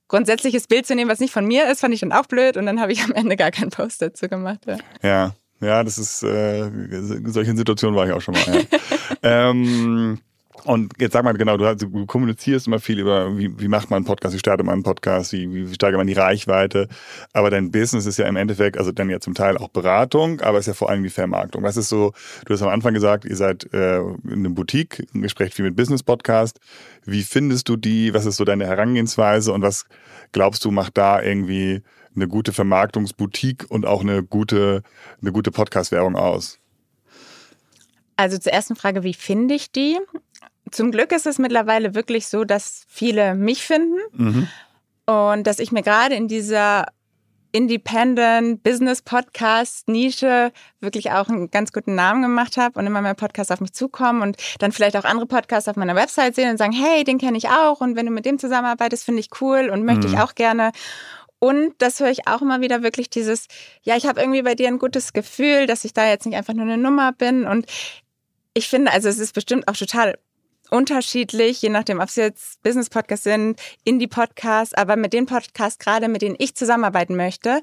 grundsätzliches 0.06 0.68
Bild 0.68 0.86
zu 0.86 0.94
nehmen, 0.94 1.10
was 1.10 1.18
nicht 1.18 1.32
von 1.32 1.44
mir 1.44 1.68
ist, 1.68 1.80
fand 1.80 1.92
ich 1.92 2.00
dann 2.00 2.12
auch 2.12 2.26
blöd. 2.26 2.56
Und 2.56 2.66
dann 2.66 2.80
habe 2.80 2.92
ich 2.92 3.02
am 3.02 3.10
Ende 3.10 3.36
gar 3.36 3.50
keinen 3.50 3.70
Post 3.70 4.00
dazu 4.00 4.28
gemacht. 4.28 4.60
Ja. 4.64 4.76
ja. 5.02 5.34
Ja, 5.60 5.84
das 5.84 5.98
ist, 5.98 6.22
äh, 6.22 6.66
in 6.66 7.32
solchen 7.32 7.56
Situationen 7.56 7.96
war 7.96 8.06
ich 8.06 8.12
auch 8.12 8.20
schon 8.20 8.34
mal. 8.34 8.46
Ja. 8.46 8.78
ähm, 9.50 10.18
und 10.64 10.92
jetzt 10.98 11.12
sag 11.12 11.24
mal 11.24 11.32
genau, 11.32 11.56
du, 11.56 11.74
du, 11.74 12.06
kommunizierst 12.06 12.66
immer 12.66 12.80
viel 12.80 12.98
über, 12.98 13.36
wie, 13.38 13.58
wie 13.58 13.68
macht 13.68 13.90
man 13.90 13.98
einen 13.98 14.04
Podcast, 14.04 14.34
wie 14.34 14.38
startet 14.38 14.66
man 14.66 14.74
einen 14.74 14.82
Podcast, 14.82 15.32
wie, 15.32 15.52
wie 15.52 15.74
steigert 15.74 15.98
man 15.98 16.06
die 16.06 16.12
Reichweite. 16.12 16.88
Aber 17.32 17.50
dein 17.50 17.70
Business 17.70 18.06
ist 18.06 18.18
ja 18.18 18.26
im 18.26 18.36
Endeffekt, 18.36 18.76
also 18.76 18.92
dann 18.92 19.08
ja 19.08 19.20
zum 19.20 19.34
Teil 19.34 19.56
auch 19.56 19.68
Beratung, 19.68 20.40
aber 20.40 20.58
es 20.58 20.62
ist 20.62 20.68
ja 20.68 20.74
vor 20.74 20.90
allem 20.90 21.02
die 21.02 21.10
Vermarktung. 21.10 21.62
Was 21.62 21.76
ist 21.76 21.88
so, 21.88 22.12
du 22.44 22.54
hast 22.54 22.62
am 22.62 22.68
Anfang 22.68 22.94
gesagt, 22.94 23.24
ihr 23.24 23.36
seid 23.36 23.72
äh, 23.72 23.98
in 23.98 24.18
einem 24.24 24.54
Boutique, 24.54 25.06
ihr 25.14 25.28
sprecht 25.28 25.54
viel 25.54 25.64
mit 25.64 25.76
Business-Podcast. 25.76 26.60
Wie 27.04 27.22
findest 27.22 27.68
du 27.68 27.76
die? 27.76 28.12
Was 28.12 28.26
ist 28.26 28.36
so 28.36 28.44
deine 28.44 28.66
Herangehensweise 28.66 29.52
und 29.52 29.62
was 29.62 29.86
glaubst 30.32 30.64
du, 30.64 30.70
macht 30.70 30.98
da 30.98 31.22
irgendwie 31.22 31.82
eine 32.14 32.28
gute 32.28 32.52
Vermarktungsboutique 32.52 33.70
und 33.70 33.86
auch 33.86 34.00
eine 34.00 34.22
gute, 34.22 34.82
eine 35.20 35.32
gute 35.32 35.50
Podcast-Werbung 35.50 36.16
aus? 36.16 36.58
Also 38.16 38.38
zur 38.38 38.52
ersten 38.52 38.76
Frage, 38.76 39.02
wie 39.02 39.14
finde 39.14 39.54
ich 39.54 39.72
die? 39.72 39.98
Zum 40.70 40.90
Glück 40.90 41.12
ist 41.12 41.26
es 41.26 41.38
mittlerweile 41.38 41.94
wirklich 41.94 42.26
so, 42.26 42.44
dass 42.44 42.84
viele 42.88 43.34
mich 43.34 43.64
finden 43.64 43.98
mhm. 44.12 44.48
und 45.06 45.46
dass 45.46 45.58
ich 45.58 45.72
mir 45.72 45.82
gerade 45.82 46.14
in 46.14 46.28
dieser 46.28 46.86
Independent 47.52 48.62
Business 48.62 49.02
Podcast 49.02 49.88
Nische 49.88 50.52
wirklich 50.80 51.10
auch 51.10 51.28
einen 51.28 51.50
ganz 51.50 51.72
guten 51.72 51.94
Namen 51.94 52.22
gemacht 52.22 52.56
habe 52.56 52.78
und 52.78 52.86
immer 52.86 53.02
mehr 53.02 53.14
Podcasts 53.14 53.50
auf 53.50 53.60
mich 53.60 53.72
zukommen 53.72 54.22
und 54.22 54.36
dann 54.60 54.70
vielleicht 54.70 54.96
auch 54.96 55.04
andere 55.04 55.26
Podcasts 55.26 55.68
auf 55.68 55.76
meiner 55.76 55.96
Website 55.96 56.36
sehen 56.36 56.50
und 56.50 56.58
sagen, 56.58 56.72
hey, 56.72 57.02
den 57.02 57.18
kenne 57.18 57.38
ich 57.38 57.48
auch 57.48 57.80
und 57.80 57.96
wenn 57.96 58.06
du 58.06 58.12
mit 58.12 58.24
dem 58.24 58.38
zusammenarbeitest, 58.38 59.04
finde 59.04 59.20
ich 59.20 59.30
cool 59.40 59.70
und 59.70 59.84
möchte 59.84 60.06
mhm. 60.06 60.14
ich 60.14 60.20
auch 60.20 60.34
gerne. 60.34 60.70
Und 61.40 61.74
das 61.78 61.98
höre 62.00 62.10
ich 62.10 62.28
auch 62.28 62.42
immer 62.42 62.60
wieder 62.60 62.82
wirklich 62.82 63.10
dieses, 63.10 63.46
ja, 63.82 63.96
ich 63.96 64.06
habe 64.06 64.20
irgendwie 64.20 64.42
bei 64.42 64.54
dir 64.54 64.68
ein 64.68 64.78
gutes 64.78 65.12
Gefühl, 65.12 65.66
dass 65.66 65.84
ich 65.84 65.92
da 65.92 66.06
jetzt 66.06 66.26
nicht 66.26 66.36
einfach 66.36 66.54
nur 66.54 66.64
eine 66.64 66.76
Nummer 66.78 67.12
bin. 67.12 67.44
Und 67.46 67.66
ich 68.54 68.68
finde, 68.68 68.92
also 68.92 69.08
es 69.08 69.18
ist 69.18 69.34
bestimmt 69.34 69.66
auch 69.66 69.76
total 69.76 70.18
unterschiedlich, 70.70 71.62
je 71.62 71.70
nachdem, 71.70 71.98
ob 71.98 72.08
es 72.08 72.16
jetzt 72.16 72.62
Business-Podcasts 72.62 73.24
sind, 73.24 73.58
Indie-Podcasts, 73.84 74.74
aber 74.74 74.96
mit 74.96 75.12
den 75.12 75.26
Podcasts 75.26 75.78
gerade, 75.78 76.08
mit 76.08 76.22
denen 76.22 76.36
ich 76.38 76.54
zusammenarbeiten 76.54 77.16
möchte, 77.16 77.60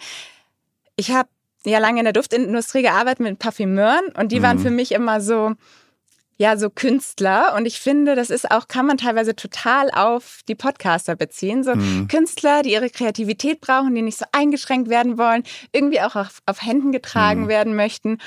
ich 0.95 1.11
habe 1.11 1.29
ja 1.63 1.79
lange 1.79 1.99
in 1.99 2.05
der 2.05 2.13
Duftindustrie 2.13 2.81
gearbeitet 2.81 3.19
mit 3.19 3.39
Parfümeuren 3.39 4.07
und 4.17 4.31
die 4.31 4.41
waren 4.41 4.57
Mhm. 4.57 4.61
für 4.61 4.71
mich 4.71 4.91
immer 4.91 5.21
so, 5.21 5.53
ja, 6.37 6.55
so 6.57 6.69
Künstler. 6.69 7.53
Und 7.55 7.65
ich 7.65 7.79
finde, 7.79 8.15
das 8.15 8.29
ist 8.29 8.49
auch, 8.51 8.67
kann 8.67 8.85
man 8.85 8.97
teilweise 8.97 9.35
total 9.35 9.89
auf 9.91 10.41
die 10.47 10.55
Podcaster 10.55 11.15
beziehen. 11.15 11.63
So 11.63 11.75
Mhm. 11.75 12.07
Künstler, 12.07 12.61
die 12.63 12.71
ihre 12.73 12.89
Kreativität 12.89 13.59
brauchen, 13.61 13.93
die 13.95 14.01
nicht 14.03 14.17
so 14.19 14.25
eingeschränkt 14.31 14.89
werden 14.89 15.17
wollen, 15.17 15.43
irgendwie 15.71 16.01
auch 16.01 16.15
auf, 16.15 16.39
auf 16.45 16.61
Händen 16.63 16.91
getragen 16.91 17.43
Mhm. 17.43 17.47
werden 17.47 17.75
möchten. 17.75 18.17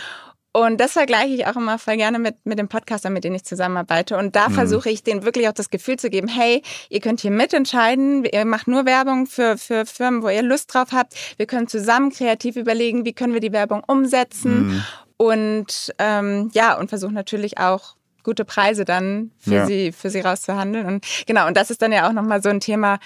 Und 0.52 0.80
das 0.80 0.94
vergleiche 0.94 1.32
ich 1.32 1.46
auch 1.46 1.54
immer 1.54 1.78
voll 1.78 1.96
gerne 1.96 2.18
mit, 2.18 2.34
mit 2.44 2.58
den 2.58 2.66
Podcastern, 2.66 3.12
mit 3.12 3.22
denen 3.22 3.36
ich 3.36 3.44
zusammenarbeite. 3.44 4.18
Und 4.18 4.34
da 4.34 4.48
Mhm. 4.48 4.54
versuche 4.54 4.90
ich 4.90 5.04
denen 5.04 5.22
wirklich 5.24 5.46
auch 5.48 5.52
das 5.52 5.70
Gefühl 5.70 5.96
zu 5.96 6.10
geben, 6.10 6.26
hey, 6.26 6.62
ihr 6.88 6.98
könnt 6.98 7.20
hier 7.20 7.30
mitentscheiden, 7.30 8.24
ihr 8.24 8.44
macht 8.44 8.66
nur 8.66 8.84
Werbung 8.84 9.26
für, 9.28 9.56
für 9.56 9.86
Firmen, 9.86 10.24
wo 10.24 10.28
ihr 10.28 10.42
Lust 10.42 10.74
drauf 10.74 10.88
habt. 10.90 11.14
Wir 11.36 11.46
können 11.46 11.68
zusammen 11.68 12.10
kreativ 12.10 12.56
überlegen, 12.56 13.04
wie 13.04 13.12
können 13.12 13.32
wir 13.32 13.40
die 13.40 13.52
Werbung 13.52 13.84
umsetzen. 13.86 14.66
Mhm. 14.66 14.84
Und 15.18 15.92
ähm, 15.98 16.50
ja, 16.54 16.76
und 16.76 16.88
versuchen 16.88 17.14
natürlich 17.14 17.58
auch 17.58 17.94
gute 18.22 18.44
Preise 18.44 18.84
dann 18.84 19.30
für 19.38 19.54
Ja. 19.54 19.66
sie, 19.66 19.92
für 19.92 20.10
sie 20.10 20.20
rauszuhandeln. 20.20 20.86
Und 20.86 21.06
genau, 21.26 21.46
und 21.46 21.56
das 21.56 21.70
ist 21.70 21.82
dann 21.82 21.92
ja 21.92 22.08
auch 22.08 22.12
nochmal 22.12 22.42
so 22.42 22.48
ein 22.48 22.60
Thema, 22.60 22.98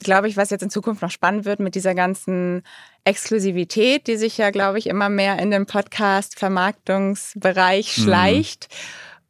glaube 0.00 0.28
ich, 0.28 0.36
was 0.36 0.50
jetzt 0.50 0.62
in 0.62 0.70
Zukunft 0.70 1.02
noch 1.02 1.10
spannend 1.10 1.44
wird 1.44 1.60
mit 1.60 1.74
dieser 1.74 1.94
ganzen 1.94 2.62
Exklusivität, 3.04 4.06
die 4.06 4.16
sich 4.16 4.38
ja, 4.38 4.50
glaube 4.50 4.78
ich, 4.78 4.86
immer 4.86 5.08
mehr 5.08 5.38
in 5.38 5.50
den 5.50 5.66
Podcast-Vermarktungsbereich 5.66 7.98
Mhm. 7.98 8.02
schleicht. 8.02 8.68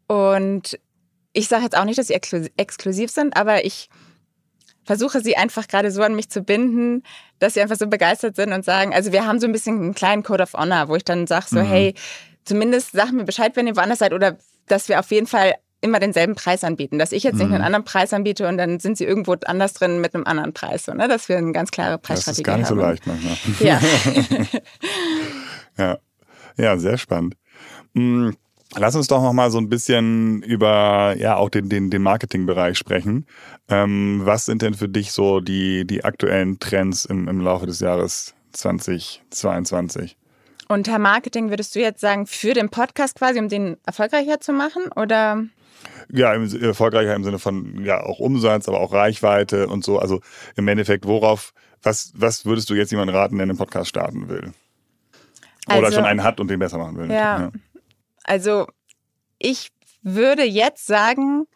Und 0.06 0.78
ich 1.32 1.48
sage 1.48 1.64
jetzt 1.64 1.76
auch 1.76 1.84
nicht, 1.84 1.98
dass 1.98 2.08
sie 2.08 2.16
exklu- 2.16 2.50
exklusiv 2.56 3.10
sind, 3.10 3.36
aber 3.36 3.64
ich 3.64 3.88
versuche 4.84 5.20
sie 5.22 5.36
einfach 5.36 5.66
gerade 5.66 5.90
so 5.90 6.02
an 6.02 6.14
mich 6.14 6.28
zu 6.30 6.42
binden, 6.42 7.02
dass 7.38 7.54
sie 7.54 7.62
einfach 7.62 7.76
so 7.76 7.86
begeistert 7.86 8.36
sind 8.36 8.52
und 8.52 8.64
sagen, 8.64 8.94
also 8.94 9.12
wir 9.12 9.26
haben 9.26 9.40
so 9.40 9.46
ein 9.46 9.52
bisschen 9.52 9.80
einen 9.80 9.94
kleinen 9.94 10.22
Code 10.22 10.42
of 10.42 10.52
Honor, 10.54 10.88
wo 10.88 10.96
ich 10.96 11.04
dann 11.04 11.26
sage 11.26 11.46
so, 11.48 11.60
Mhm. 11.60 11.64
hey, 11.66 11.94
zumindest 12.44 12.92
sag 12.92 13.10
mir 13.12 13.24
Bescheid, 13.24 13.56
wenn 13.56 13.66
ihr 13.66 13.76
woanders 13.76 14.00
seid 14.00 14.12
oder 14.12 14.36
dass 14.68 14.88
wir 14.88 14.98
auf 15.00 15.10
jeden 15.10 15.26
Fall 15.26 15.54
immer 15.80 16.00
denselben 16.00 16.34
Preis 16.34 16.64
anbieten, 16.64 16.98
dass 16.98 17.12
ich 17.12 17.22
jetzt 17.24 17.36
nicht 17.36 17.48
Mhm. 17.48 17.54
einen 17.54 17.64
anderen 17.64 17.84
Preis 17.84 18.12
anbiete 18.14 18.48
und 18.48 18.56
dann 18.56 18.80
sind 18.80 18.96
sie 18.96 19.04
irgendwo 19.04 19.36
anders 19.44 19.74
drin 19.74 20.00
mit 20.00 20.14
einem 20.14 20.24
anderen 20.24 20.54
Preis, 20.54 20.86
so, 20.86 20.94
ne? 20.94 21.08
dass 21.08 21.28
wir 21.28 21.36
eine 21.36 21.52
ganz 21.52 21.70
klare 21.70 21.98
Das 21.98 22.00
Preisstrategie 22.02 22.40
ist 22.40 22.46
gar 22.46 22.56
nicht 22.56 22.66
so 22.68 22.74
haben. 22.76 22.80
leicht 22.80 23.06
manchmal. 23.06 23.36
Ja. 23.60 23.80
Ja, 25.76 25.98
ja 26.56 26.78
sehr 26.78 26.98
spannend. 26.98 27.34
Mm, 27.94 28.30
Lass 28.76 28.96
uns 28.96 29.06
doch 29.06 29.22
noch 29.22 29.32
mal 29.32 29.52
so 29.52 29.58
ein 29.58 29.68
bisschen 29.68 30.42
über 30.42 31.14
ja 31.16 31.36
auch 31.36 31.48
den, 31.48 31.68
den, 31.68 31.90
den 31.90 32.02
Marketingbereich 32.02 32.76
sprechen. 32.76 33.26
Ähm, 33.68 34.22
was 34.24 34.46
sind 34.46 34.62
denn 34.62 34.74
für 34.74 34.88
dich 34.88 35.12
so 35.12 35.38
die, 35.38 35.86
die 35.86 36.02
aktuellen 36.04 36.58
Trends 36.58 37.04
im, 37.04 37.28
im 37.28 37.40
Laufe 37.40 37.66
des 37.66 37.78
Jahres 37.78 38.34
2022? 38.52 40.16
Unter 40.68 40.98
Marketing 40.98 41.50
würdest 41.50 41.74
du 41.74 41.80
jetzt 41.80 42.00
sagen, 42.00 42.26
für 42.26 42.54
den 42.54 42.70
Podcast 42.70 43.16
quasi, 43.16 43.38
um 43.38 43.48
den 43.48 43.76
erfolgreicher 43.86 44.40
zu 44.40 44.52
machen? 44.52 44.84
Oder? 44.96 45.44
Ja, 46.10 46.32
im, 46.34 46.62
erfolgreicher 46.62 47.14
im 47.14 47.24
Sinne 47.24 47.38
von 47.38 47.84
ja 47.84 48.02
auch 48.02 48.18
Umsatz, 48.18 48.68
aber 48.68 48.80
auch 48.80 48.92
Reichweite 48.92 49.66
und 49.68 49.84
so. 49.84 49.98
Also 49.98 50.20
im 50.56 50.66
Endeffekt, 50.68 51.06
worauf, 51.06 51.52
was, 51.82 52.12
was 52.14 52.46
würdest 52.46 52.70
du 52.70 52.74
jetzt 52.74 52.90
jemandem 52.90 53.16
raten, 53.16 53.36
der 53.36 53.42
einen 53.44 53.56
Podcast 53.56 53.88
starten 53.90 54.28
will? 54.28 54.52
Oder 55.66 55.84
Also- 55.84 55.96
schon 55.96 56.04
einen 56.04 56.22
hat 56.22 56.40
und 56.40 56.48
den 56.48 56.58
besser 56.58 56.78
machen 56.78 56.96
will? 56.96 57.10
Ja. 57.10 57.50
Also 58.24 58.66
ich 59.38 59.70
würde 60.02 60.44
jetzt 60.44 60.86
sagen, 60.86 61.46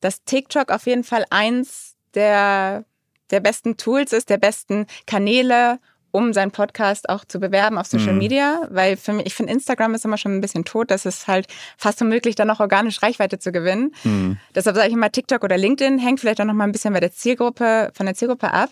dass 0.00 0.24
TikTok 0.24 0.70
auf 0.70 0.86
jeden 0.86 1.04
Fall 1.04 1.24
eins 1.30 1.96
der, 2.14 2.84
der 3.30 3.40
besten 3.40 3.76
Tools 3.76 4.12
ist, 4.12 4.30
der 4.30 4.38
besten 4.38 4.86
Kanäle, 5.06 5.78
um 6.10 6.32
seinen 6.32 6.50
Podcast 6.50 7.08
auch 7.08 7.24
zu 7.24 7.38
bewerben 7.40 7.78
auf 7.78 7.86
Social 7.86 8.12
Mhm. 8.12 8.18
Media, 8.18 8.62
weil 8.70 8.96
für 8.96 9.12
mich, 9.12 9.26
ich 9.26 9.34
finde 9.34 9.52
Instagram 9.52 9.94
ist 9.94 10.04
immer 10.04 10.16
schon 10.18 10.34
ein 10.34 10.40
bisschen 10.40 10.64
tot, 10.64 10.90
das 10.90 11.06
ist 11.06 11.26
halt 11.28 11.46
fast 11.76 12.00
unmöglich, 12.02 12.34
da 12.34 12.44
noch 12.44 12.60
organisch 12.60 13.02
Reichweite 13.02 13.38
zu 13.38 13.52
gewinnen. 13.52 13.94
Mhm. 14.04 14.38
Deshalb 14.54 14.76
sage 14.76 14.88
ich 14.88 14.94
immer, 14.94 15.10
TikTok 15.12 15.44
oder 15.44 15.56
LinkedIn 15.58 15.98
hängt 15.98 16.20
vielleicht 16.20 16.40
auch 16.40 16.44
noch 16.46 16.54
mal 16.54 16.64
ein 16.64 16.72
bisschen 16.72 16.94
bei 16.94 17.00
der 17.00 17.12
Zielgruppe, 17.12 17.90
von 17.94 18.06
der 18.06 18.14
Zielgruppe 18.14 18.52
ab. 18.52 18.70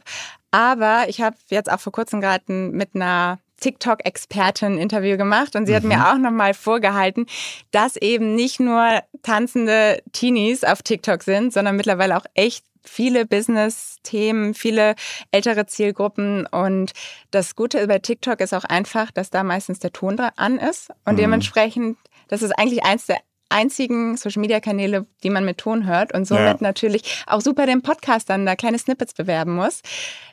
Aber 0.50 1.05
ich 1.09 1.21
habe 1.21 1.37
jetzt 1.50 1.71
auch 1.71 1.81
vor 1.81 1.93
kurzem 1.93 2.21
gerade 2.21 2.50
mit 2.52 2.90
einer 2.95 3.38
TikTok-Expertin 3.61 4.75
ein 4.75 4.78
Interview 4.78 5.16
gemacht 5.16 5.57
und 5.57 5.66
sie 5.66 5.75
hat 5.75 5.83
Mhm. 5.83 5.88
mir 5.90 6.11
auch 6.11 6.19
noch 6.19 6.31
mal 6.31 6.55
vorgehalten, 6.55 7.26
dass 7.71 7.97
eben 7.97 8.35
nicht 8.35 8.61
nur 8.61 9.02
tanzende 9.23 10.02
Teenies 10.12 10.64
auf 10.64 10.83
TikTok 10.83 11.23
sind, 11.23 11.52
sondern 11.52 11.76
mittlerweile 11.76 12.16
auch 12.16 12.25
echt 12.35 12.64
viele 12.88 13.26
Business-Themen, 13.26 14.55
viele 14.55 14.95
ältere 15.31 15.66
Zielgruppen. 15.66 16.47
Und 16.47 16.93
das 17.31 17.55
Gute 17.57 17.87
bei 17.87 17.99
TikTok 17.99 18.40
ist 18.40 18.55
auch 18.55 18.64
einfach, 18.64 19.11
dass 19.11 19.31
da 19.31 19.43
meistens 19.43 19.78
der 19.78 19.93
Ton 19.93 20.16
dran 20.16 20.33
an 20.37 20.59
ist. 20.59 20.90
Und 21.05 21.14
Mhm. 21.14 21.19
dementsprechend, 21.19 21.99
das 22.28 22.43
ist 22.43 22.52
eigentlich 22.59 22.85
eins 22.85 23.07
der 23.07 23.19
einzigen 23.49 24.16
Social-Media-Kanäle, 24.16 25.07
die 25.23 25.31
man 25.31 25.45
mit 25.45 25.59
Ton 25.59 25.87
hört 25.87 26.12
und 26.12 26.25
somit 26.26 26.45
Ja. 26.45 26.57
natürlich 26.61 27.23
auch 27.28 27.40
super 27.40 27.64
den 27.66 27.81
Podcast 27.81 28.28
dann 28.28 28.45
da 28.45 28.57
kleine 28.57 28.76
Snippets 28.78 29.14
bewerben 29.14 29.55
muss. 29.55 29.83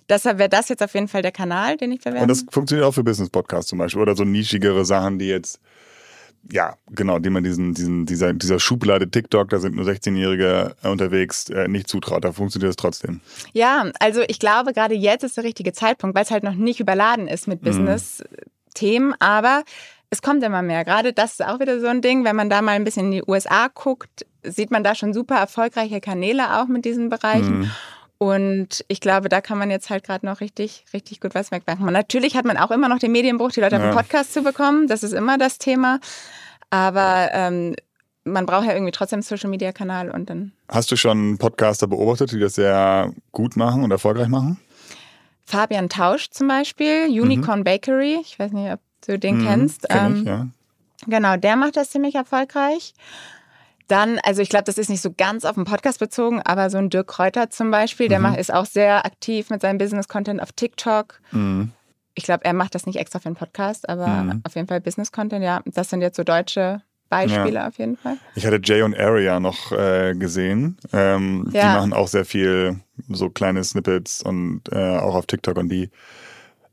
Deshalb 0.09 0.39
wäre 0.39 0.49
das 0.49 0.69
jetzt 0.69 0.81
auf 0.81 0.93
jeden 0.95 1.07
Fall 1.07 1.21
der 1.21 1.31
Kanal, 1.31 1.77
den 1.77 1.91
ich 1.91 1.99
bewerben 1.99 2.23
Und 2.23 2.27
das 2.29 2.43
funktioniert 2.49 2.87
auch 2.87 2.91
für 2.93 3.03
Business-Podcasts 3.03 3.69
zum 3.69 3.77
Beispiel 3.77 4.01
oder 4.01 4.15
so 4.15 4.23
nischigere 4.23 4.83
Sachen, 4.83 5.19
die 5.19 5.27
jetzt, 5.27 5.59
ja, 6.51 6.75
genau, 6.91 7.19
die 7.19 7.29
man 7.29 7.43
diesen, 7.43 7.73
diesen, 7.73 8.05
dieser, 8.05 8.33
dieser 8.33 8.59
Schublade 8.59 9.09
TikTok, 9.09 9.49
da 9.49 9.59
sind 9.59 9.75
nur 9.75 9.85
16-Jährige 9.85 10.75
unterwegs, 10.83 11.49
äh, 11.49 11.67
nicht 11.67 11.87
zutraut. 11.87 12.23
Da 12.25 12.31
funktioniert 12.33 12.69
es 12.69 12.75
trotzdem. 12.75 13.21
Ja, 13.53 13.85
also 13.99 14.21
ich 14.27 14.39
glaube, 14.39 14.73
gerade 14.73 14.93
jetzt 14.95 15.23
ist 15.23 15.37
der 15.37 15.43
richtige 15.45 15.73
Zeitpunkt, 15.73 16.15
weil 16.15 16.23
es 16.23 16.31
halt 16.31 16.43
noch 16.43 16.55
nicht 16.55 16.79
überladen 16.79 17.27
ist 17.27 17.47
mit 17.47 17.61
Mhm. 17.61 17.65
Business-Themen, 17.67 19.15
aber 19.19 19.63
es 20.09 20.21
kommt 20.21 20.43
immer 20.43 20.61
mehr. 20.61 20.83
Gerade 20.85 21.13
das 21.13 21.33
ist 21.33 21.45
auch 21.45 21.59
wieder 21.59 21.79
so 21.79 21.87
ein 21.87 22.01
Ding, 22.01 22.23
wenn 22.23 22.35
man 22.35 22.49
da 22.49 22.61
mal 22.61 22.73
ein 22.73 22.83
bisschen 22.83 23.05
in 23.05 23.11
die 23.11 23.23
USA 23.25 23.67
guckt, 23.73 24.25
sieht 24.43 24.69
man 24.69 24.83
da 24.83 24.95
schon 24.95 25.13
super 25.13 25.35
erfolgreiche 25.35 26.01
Kanäle 26.01 26.59
auch 26.59 26.67
mit 26.67 26.85
diesen 26.85 27.09
Bereichen. 27.09 27.59
Mhm. 27.61 27.71
Und 28.23 28.85
ich 28.87 29.01
glaube, 29.01 29.27
da 29.27 29.41
kann 29.41 29.57
man 29.57 29.69
jetzt 29.69 29.89
halt 29.89 30.03
gerade 30.05 30.25
noch 30.25 30.39
richtig, 30.39 30.85
richtig 30.93 31.19
gut 31.19 31.35
was 31.35 31.51
wegmachen. 31.51 31.85
Natürlich 31.91 32.35
hat 32.37 32.45
man 32.45 32.55
auch 32.57 32.71
immer 32.71 32.87
noch 32.87 32.99
den 32.99 33.11
Medienbruch, 33.11 33.51
die 33.51 33.59
Leute 33.59 33.75
auf 33.75 33.81
Ja. 33.81 33.89
den 33.91 33.95
Podcast 33.97 34.33
zu 34.33 34.43
bekommen. 34.43 34.87
Das 34.87 35.03
ist 35.03 35.11
immer 35.11 35.37
das 35.37 35.57
Thema. 35.57 35.99
Aber 36.69 37.29
ähm, 37.33 37.75
man 38.23 38.45
braucht 38.45 38.65
ja 38.65 38.73
irgendwie 38.73 38.91
trotzdem 38.91 39.17
einen 39.17 39.23
Social-Media-Kanal 39.23 40.09
und 40.09 40.29
dann 40.29 40.53
Hast 40.69 40.89
du 40.91 40.95
schon 40.95 41.37
Podcaster 41.37 41.87
beobachtet, 41.87 42.31
die 42.31 42.39
das 42.39 42.55
sehr 42.55 43.11
gut 43.33 43.57
machen 43.57 43.83
und 43.83 43.91
erfolgreich 43.91 44.29
machen? 44.29 44.57
Fabian 45.45 45.89
Tausch 45.89 46.29
zum 46.29 46.47
Beispiel, 46.47 47.07
Unicorn 47.09 47.63
Bakery. 47.65 48.19
Ich 48.21 48.39
weiß 48.39 48.53
nicht, 48.53 48.71
ob 48.71 48.79
du 49.05 49.19
den 49.19 49.37
Mhm, 49.39 49.43
kennst. 49.45 49.89
kenn 49.89 50.13
ich, 50.13 50.19
Ähm, 50.19 50.25
ja. 50.25 50.47
Genau, 51.07 51.35
der 51.35 51.57
macht 51.57 51.75
das 51.75 51.89
ziemlich 51.89 52.15
erfolgreich. 52.15 52.93
Dann, 53.93 54.17
also 54.23 54.41
ich 54.41 54.49
glaube, 54.49 54.63
das 54.63 54.79
ist 54.79 54.89
nicht 54.89 55.03
so 55.03 55.13
ganz 55.15 55.45
auf 55.45 55.53
den 55.53 55.65
Podcast 55.65 55.99
bezogen, 55.99 56.41
aber 56.41 56.71
so 56.71 56.79
ein 56.79 56.89
Dirk 56.89 57.05
Kräuter 57.09 57.51
zum 57.51 57.69
Beispiel, 57.69 58.07
der 58.07 58.17
Mhm. 58.17 58.23
macht, 58.23 58.39
ist 58.39 58.51
auch 58.51 58.65
sehr 58.65 59.05
aktiv 59.05 59.51
mit 59.51 59.61
seinem 59.61 59.77
Business-Content 59.77 60.41
auf 60.41 60.51
TikTok. 60.51 61.19
Mhm. 61.31 61.71
Ich 62.15 62.23
glaube, 62.23 62.43
er 62.43 62.53
macht 62.53 62.73
das 62.73 62.87
nicht 62.87 62.95
extra 62.97 63.19
für 63.19 63.29
den 63.29 63.35
Podcast, 63.35 63.87
aber 63.87 64.07
Mhm. 64.23 64.41
auf 64.43 64.55
jeden 64.55 64.67
Fall 64.67 64.81
Business-Content, 64.81 65.43
ja. 65.43 65.61
Das 65.65 65.91
sind 65.91 66.01
jetzt 66.01 66.15
so 66.17 66.23
deutsche 66.23 66.81
Beispiele 67.09 67.67
auf 67.67 67.77
jeden 67.77 67.95
Fall. 67.97 68.17
Ich 68.33 68.47
hatte 68.47 68.59
Jay 68.63 68.81
und 68.81 68.97
Area 68.97 69.39
noch 69.39 69.71
äh, 69.71 70.15
gesehen. 70.15 70.77
Ähm, 70.91 71.45
Die 71.51 71.57
Ja. 71.57 71.73
machen 71.75 71.93
auch 71.93 72.07
sehr 72.07 72.25
viel 72.25 72.79
so 73.09 73.29
kleine 73.29 73.63
Snippets 73.63 74.23
und 74.23 74.61
äh, 74.71 74.97
auch 74.97 75.13
auf 75.13 75.27
TikTok 75.27 75.57
und 75.57 75.69
die 75.69 75.91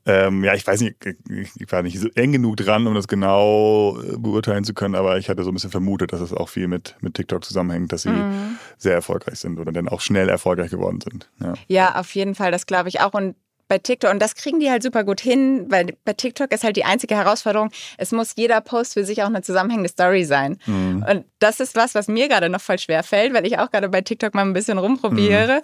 ähm, 0.06 0.42
ja, 0.44 0.54
ich 0.54 0.66
weiß 0.66 0.80
nicht, 0.80 0.96
ich, 1.28 1.70
war 1.72 1.82
nicht 1.82 1.98
so 1.98 2.08
eng 2.14 2.32
genug 2.32 2.56
dran, 2.56 2.86
um 2.86 2.94
das 2.94 3.06
genau 3.08 3.98
äh, 4.00 4.16
beurteilen 4.16 4.64
zu 4.64 4.72
können, 4.74 4.94
aber 4.94 5.18
ich 5.18 5.28
hatte 5.28 5.44
so 5.44 5.50
ein 5.50 5.54
bisschen 5.54 5.70
vermutet, 5.70 6.12
dass 6.12 6.20
es 6.20 6.32
auch 6.32 6.48
viel 6.48 6.68
mit, 6.68 6.96
mit 7.00 7.14
TikTok 7.14 7.44
zusammenhängt, 7.44 7.92
dass 7.92 8.02
sie 8.02 8.10
Mhm. 8.10 8.58
sehr 8.78 8.94
erfolgreich 8.94 9.38
sind 9.38 9.58
oder 9.58 9.72
dann 9.72 9.88
auch 9.88 10.00
schnell 10.00 10.28
erfolgreich 10.28 10.70
geworden 10.70 11.00
sind. 11.00 11.28
Ja. 11.40 11.54
Ja, 11.68 12.00
auf 12.00 12.14
jeden 12.14 12.34
Fall, 12.34 12.50
das 12.50 12.66
glaube 12.66 12.88
ich 12.88 13.00
auch. 13.00 13.12
Und 13.14 13.34
bei 13.68 13.78
TikTok, 13.78 14.10
und 14.10 14.20
das 14.20 14.34
kriegen 14.34 14.58
die 14.58 14.68
halt 14.68 14.82
super 14.82 15.04
gut 15.04 15.20
hin, 15.20 15.66
weil 15.68 15.96
bei 16.04 16.12
TikTok 16.12 16.50
ist 16.52 16.64
halt 16.64 16.74
die 16.76 16.84
einzige 16.84 17.14
Herausforderung, 17.14 17.70
es 17.98 18.10
muss 18.10 18.32
jeder 18.36 18.60
Post 18.60 18.94
für 18.94 19.04
sich 19.04 19.22
auch 19.22 19.28
eine 19.28 19.42
zusammenhängende 19.42 19.88
Story 19.88 20.24
sein. 20.24 20.58
Mhm. 20.66 21.04
Und 21.08 21.24
das 21.38 21.60
ist 21.60 21.76
was, 21.76 21.94
was 21.94 22.08
mir 22.08 22.28
gerade 22.28 22.48
noch 22.48 22.60
voll 22.60 22.80
schwer 22.80 23.04
fällt, 23.04 23.32
weil 23.32 23.46
ich 23.46 23.58
auch 23.60 23.70
gerade 23.70 23.88
bei 23.88 24.00
TikTok 24.00 24.34
mal 24.34 24.42
ein 24.42 24.54
bisschen 24.54 24.76
rumprobiere. 24.78 25.60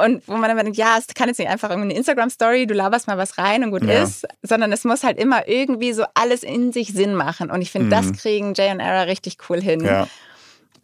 Und 0.00 0.26
wo 0.26 0.32
man 0.36 0.48
dann 0.48 0.56
denkt, 0.58 0.76
ja, 0.78 0.96
es 0.98 1.06
kann 1.14 1.28
jetzt 1.28 1.38
nicht 1.38 1.48
einfach 1.50 1.70
irgendwie 1.70 1.90
eine 1.90 1.98
Instagram-Story, 1.98 2.66
du 2.66 2.74
laberst 2.74 3.06
mal 3.06 3.18
was 3.18 3.38
rein 3.38 3.62
und 3.64 3.70
gut 3.70 3.84
Ja. 3.84 4.02
ist, 4.02 4.26
sondern 4.42 4.72
es 4.72 4.84
muss 4.84 5.04
halt 5.04 5.18
immer 5.18 5.46
irgendwie 5.48 5.92
so 5.92 6.04
alles 6.14 6.42
in 6.42 6.72
sich 6.72 6.92
Sinn 6.92 7.14
machen. 7.14 7.50
Und 7.50 7.62
ich 7.62 7.70
finde, 7.70 7.86
Mhm. 7.86 7.90
das 7.90 8.12
kriegen 8.20 8.54
Jay 8.54 8.70
und 8.72 8.80
Era 8.80 9.02
richtig 9.02 9.36
cool 9.48 9.60
hin. 9.60 9.84
ja. 9.84 10.06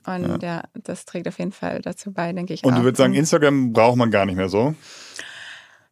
Und 0.06 0.40
ja. 0.40 0.62
das 0.84 1.04
trägt 1.04 1.26
auf 1.26 1.38
jeden 1.40 1.50
Fall 1.50 1.80
dazu 1.82 2.12
bei, 2.12 2.32
denke 2.32 2.54
ich 2.54 2.62
Und 2.62 2.74
auch. 2.74 2.78
du 2.78 2.84
würdest 2.84 2.98
sagen, 2.98 3.12
Instagram 3.14 3.72
braucht 3.72 3.96
man 3.96 4.12
gar 4.12 4.24
nicht 4.24 4.36
mehr 4.36 4.48
so? 4.48 4.74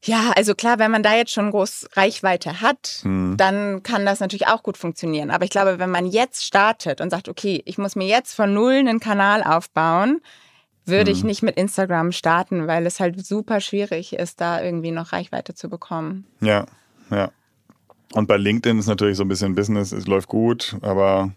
Ja, 0.05 0.33
also 0.37 0.55
klar, 0.55 0.79
wenn 0.79 0.91
man 0.91 1.03
da 1.03 1.15
jetzt 1.15 1.33
schon 1.33 1.51
groß 1.51 1.89
Reichweite 1.95 2.61
hat, 2.61 3.01
Mhm. 3.05 3.37
dann 3.39 3.83
kann 3.83 4.05
das 4.05 4.21
natürlich 4.21 4.47
auch 4.49 4.63
gut 4.63 4.77
funktionieren. 4.77 5.31
Aber 5.31 5.45
ich 5.45 5.51
glaube, 5.51 5.79
wenn 5.79 5.91
man 5.91 6.05
jetzt 6.07 6.45
startet 6.45 7.01
und 7.01 7.09
sagt, 7.11 7.29
okay, 7.29 7.63
ich 7.65 7.79
muss 7.79 7.97
mir 7.97 8.07
jetzt 8.07 8.35
von 8.35 8.53
Null 8.53 8.75
einen 8.75 9.01
Kanal 9.01 9.43
aufbauen, 9.43 10.21
würde 10.87 11.11
ich 11.11 11.23
Mhm. 11.23 11.29
nicht 11.29 11.43
mit 11.43 11.57
Instagram 11.57 12.13
starten, 12.13 12.67
weil 12.67 12.87
es 12.87 13.01
halt 13.01 13.25
super 13.25 13.61
schwierig 13.61 14.13
ist, 14.15 14.41
da 14.41 14.63
irgendwie 14.63 14.91
noch 14.91 15.13
Reichweite 15.13 15.55
zu 15.55 15.69
bekommen. 15.69 16.27
Ja, 16.41 16.67
ja. 17.11 17.31
Und 18.13 18.27
bei 18.29 18.37
LinkedIn 18.37 18.79
ist 18.79 18.87
natürlich 18.87 19.17
so 19.17 19.25
ein 19.25 19.29
bisschen 19.29 19.55
Business, 19.55 19.93
es 19.93 20.07
läuft 20.07 20.29
gut, 20.29 20.77
aber 20.83 21.33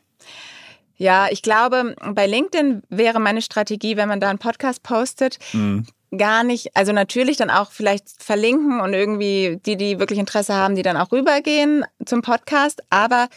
ja, 0.98 1.28
ich 1.30 1.42
glaube, 1.42 1.96
bei 2.14 2.26
LinkedIn 2.26 2.84
wäre 2.90 3.20
meine 3.20 3.42
Strategie, 3.42 3.98
wenn 3.98 4.10
man 4.10 4.20
da 4.20 4.30
einen 4.30 4.40
Podcast 4.40 4.82
postet, 4.84 5.38
mhm. 5.54 5.86
gar 6.16 6.44
nicht, 6.44 6.76
also 6.76 6.92
natürlich 6.92 7.38
dann 7.38 7.50
auch 7.52 7.72
vielleicht 7.72 8.22
verlinken 8.22 8.80
und 8.80 8.94
irgendwie 8.94 9.60
die, 9.66 9.78
die 9.78 10.00
wirklich 10.00 10.20
Interesse 10.20 10.56
haben, 10.56 10.76
die 10.76 10.82
dann 10.82 10.98
auch 10.98 11.12
rübergehen 11.12 11.86
zum 12.06 12.22
Podcast, 12.22 12.82
aber 12.90 13.28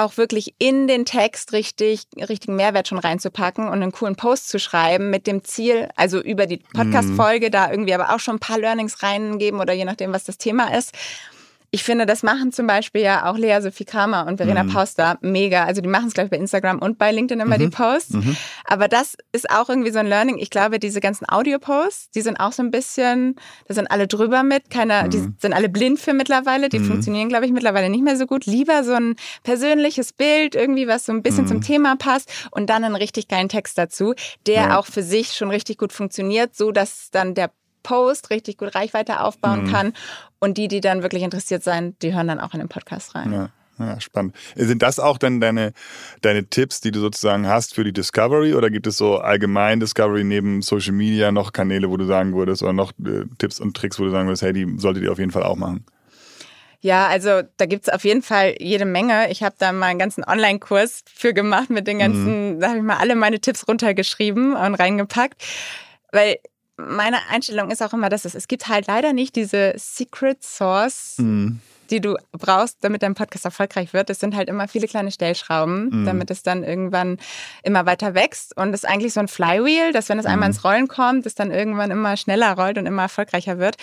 auch 0.00 0.16
wirklich 0.16 0.54
in 0.58 0.88
den 0.88 1.04
Text 1.04 1.52
richtig, 1.52 2.06
richtigen 2.16 2.56
Mehrwert 2.56 2.88
schon 2.88 2.98
reinzupacken 2.98 3.68
und 3.68 3.82
einen 3.82 3.92
coolen 3.92 4.16
Post 4.16 4.48
zu 4.48 4.58
schreiben 4.58 5.10
mit 5.10 5.26
dem 5.26 5.44
Ziel, 5.44 5.88
also 5.96 6.20
über 6.20 6.46
die 6.46 6.58
mhm. 6.58 6.78
Podcast-Folge 6.78 7.50
da 7.50 7.70
irgendwie 7.70 7.94
aber 7.94 8.14
auch 8.14 8.20
schon 8.20 8.36
ein 8.36 8.40
paar 8.40 8.58
Learnings 8.58 9.02
reingeben 9.02 9.60
oder 9.60 9.72
je 9.72 9.84
nachdem, 9.84 10.12
was 10.12 10.24
das 10.24 10.38
Thema 10.38 10.76
ist 10.76 10.92
ich 11.72 11.84
finde, 11.84 12.04
das 12.04 12.24
machen 12.24 12.50
zum 12.50 12.66
Beispiel 12.66 13.02
ja 13.02 13.30
auch 13.30 13.38
Lea 13.38 13.60
Sophie 13.60 13.84
Kramer 13.84 14.26
und 14.26 14.38
Verena 14.38 14.64
mhm. 14.64 14.72
Pauster 14.72 15.18
mega. 15.20 15.64
Also 15.64 15.80
die 15.80 15.88
machen 15.88 16.08
es, 16.08 16.14
glaube 16.14 16.26
ich, 16.26 16.30
bei 16.32 16.36
Instagram 16.36 16.80
und 16.80 16.98
bei 16.98 17.12
LinkedIn 17.12 17.40
immer 17.40 17.56
mhm. 17.56 17.60
die 17.60 17.68
Posts. 17.68 18.14
Mhm. 18.14 18.36
Aber 18.64 18.88
das 18.88 19.16
ist 19.30 19.48
auch 19.50 19.68
irgendwie 19.68 19.92
so 19.92 20.00
ein 20.00 20.06
Learning. 20.06 20.38
Ich 20.38 20.50
glaube, 20.50 20.80
diese 20.80 21.00
ganzen 21.00 21.28
Audio-Posts, 21.28 22.10
die 22.10 22.22
sind 22.22 22.40
auch 22.40 22.50
so 22.50 22.64
ein 22.64 22.72
bisschen, 22.72 23.36
da 23.68 23.74
sind 23.74 23.88
alle 23.88 24.08
drüber 24.08 24.42
mit. 24.42 24.68
Keiner, 24.68 25.06
die 25.06 25.18
mhm. 25.18 25.36
sind 25.38 25.52
alle 25.52 25.68
blind 25.68 26.00
für 26.00 26.12
mittlerweile. 26.12 26.70
Die 26.70 26.80
mhm. 26.80 26.86
funktionieren, 26.86 27.28
glaube 27.28 27.46
ich, 27.46 27.52
mittlerweile 27.52 27.88
nicht 27.88 28.02
mehr 28.02 28.16
so 28.16 28.26
gut. 28.26 28.46
Lieber 28.46 28.82
so 28.82 28.94
ein 28.94 29.14
persönliches 29.44 30.12
Bild, 30.12 30.56
irgendwie, 30.56 30.88
was 30.88 31.06
so 31.06 31.12
ein 31.12 31.22
bisschen 31.22 31.46
zum 31.46 31.58
mhm. 31.58 31.62
Thema 31.62 31.94
passt 31.94 32.48
und 32.50 32.68
dann 32.68 32.82
einen 32.82 32.96
richtig 32.96 33.28
geilen 33.28 33.48
Text 33.48 33.78
dazu, 33.78 34.14
der 34.46 34.54
ja. 34.54 34.78
auch 34.78 34.86
für 34.86 35.04
sich 35.04 35.34
schon 35.34 35.50
richtig 35.50 35.78
gut 35.78 35.92
funktioniert, 35.92 36.56
so 36.56 36.72
dass 36.72 37.10
dann 37.12 37.34
der 37.34 37.50
Post 37.82 38.30
richtig 38.30 38.58
gut 38.58 38.74
Reichweite 38.74 39.20
aufbauen 39.20 39.64
mhm. 39.64 39.72
kann. 39.72 39.92
Und 40.38 40.56
die, 40.56 40.68
die 40.68 40.80
dann 40.80 41.02
wirklich 41.02 41.22
interessiert 41.22 41.62
sein, 41.62 41.96
die 42.02 42.14
hören 42.14 42.28
dann 42.28 42.40
auch 42.40 42.54
in 42.54 42.60
den 42.60 42.68
Podcast 42.68 43.14
rein. 43.14 43.32
Ja. 43.32 43.50
Ja, 43.80 43.98
spannend. 43.98 44.36
Sind 44.56 44.82
das 44.82 44.98
auch 44.98 45.16
dann 45.16 45.40
deine, 45.40 45.72
deine 46.20 46.44
Tipps, 46.44 46.82
die 46.82 46.90
du 46.90 47.00
sozusagen 47.00 47.46
hast 47.46 47.74
für 47.74 47.82
die 47.82 47.94
Discovery 47.94 48.52
oder 48.52 48.68
gibt 48.68 48.86
es 48.86 48.98
so 48.98 49.16
allgemein 49.16 49.80
Discovery 49.80 50.22
neben 50.22 50.60
Social 50.60 50.92
Media 50.92 51.32
noch 51.32 51.52
Kanäle, 51.52 51.88
wo 51.88 51.96
du 51.96 52.04
sagen 52.04 52.34
würdest 52.34 52.62
oder 52.62 52.74
noch 52.74 52.92
äh, 53.02 53.24
Tipps 53.38 53.58
und 53.58 53.74
Tricks, 53.74 53.98
wo 53.98 54.04
du 54.04 54.10
sagen 54.10 54.28
würdest, 54.28 54.42
hey, 54.42 54.52
die 54.52 54.66
solltet 54.76 55.02
ihr 55.02 55.10
auf 55.10 55.18
jeden 55.18 55.30
Fall 55.30 55.44
auch 55.44 55.56
machen? 55.56 55.86
Ja, 56.82 57.06
also 57.08 57.42
da 57.56 57.66
gibt's 57.66 57.88
auf 57.88 58.04
jeden 58.04 58.22
Fall 58.22 58.54
jede 58.58 58.86
Menge. 58.86 59.30
Ich 59.30 59.42
habe 59.42 59.54
da 59.58 59.72
mal 59.72 59.86
einen 59.86 59.98
ganzen 59.98 60.24
Online-Kurs 60.24 61.04
für 61.12 61.32
gemacht 61.32 61.70
mit 61.70 61.86
den 61.86 61.98
ganzen, 61.98 62.54
mhm. 62.54 62.60
da 62.60 62.68
habe 62.68 62.78
ich 62.78 62.84
mal 62.84 62.96
alle 62.96 63.14
meine 63.16 63.40
Tipps 63.40 63.66
runtergeschrieben 63.66 64.56
und 64.56 64.74
reingepackt. 64.74 65.42
Weil 66.12 66.38
meine 66.88 67.18
Einstellung 67.28 67.70
ist 67.70 67.82
auch 67.82 67.92
immer, 67.92 68.08
dass 68.08 68.24
es, 68.24 68.34
es 68.34 68.48
gibt 68.48 68.68
halt 68.68 68.86
leider 68.86 69.12
nicht 69.12 69.36
diese 69.36 69.74
Secret 69.76 70.42
Source, 70.42 71.16
mhm. 71.18 71.60
die 71.90 72.00
du 72.00 72.16
brauchst, 72.32 72.78
damit 72.82 73.02
dein 73.02 73.14
Podcast 73.14 73.44
erfolgreich 73.44 73.92
wird. 73.92 74.10
Es 74.10 74.20
sind 74.20 74.34
halt 74.34 74.48
immer 74.48 74.68
viele 74.68 74.86
kleine 74.86 75.10
Stellschrauben, 75.10 75.90
mhm. 75.90 76.06
damit 76.06 76.30
es 76.30 76.42
dann 76.42 76.64
irgendwann 76.64 77.18
immer 77.62 77.86
weiter 77.86 78.14
wächst. 78.14 78.56
Und 78.56 78.74
es 78.74 78.84
ist 78.84 78.88
eigentlich 78.88 79.12
so 79.12 79.20
ein 79.20 79.28
Flywheel, 79.28 79.92
dass 79.92 80.08
wenn 80.08 80.18
es 80.18 80.26
einmal 80.26 80.48
mhm. 80.48 80.54
ins 80.54 80.64
Rollen 80.64 80.88
kommt, 80.88 81.26
es 81.26 81.34
dann 81.34 81.50
irgendwann 81.50 81.90
immer 81.90 82.16
schneller 82.16 82.52
rollt 82.54 82.78
und 82.78 82.86
immer 82.86 83.02
erfolgreicher 83.02 83.58
wird. 83.58 83.76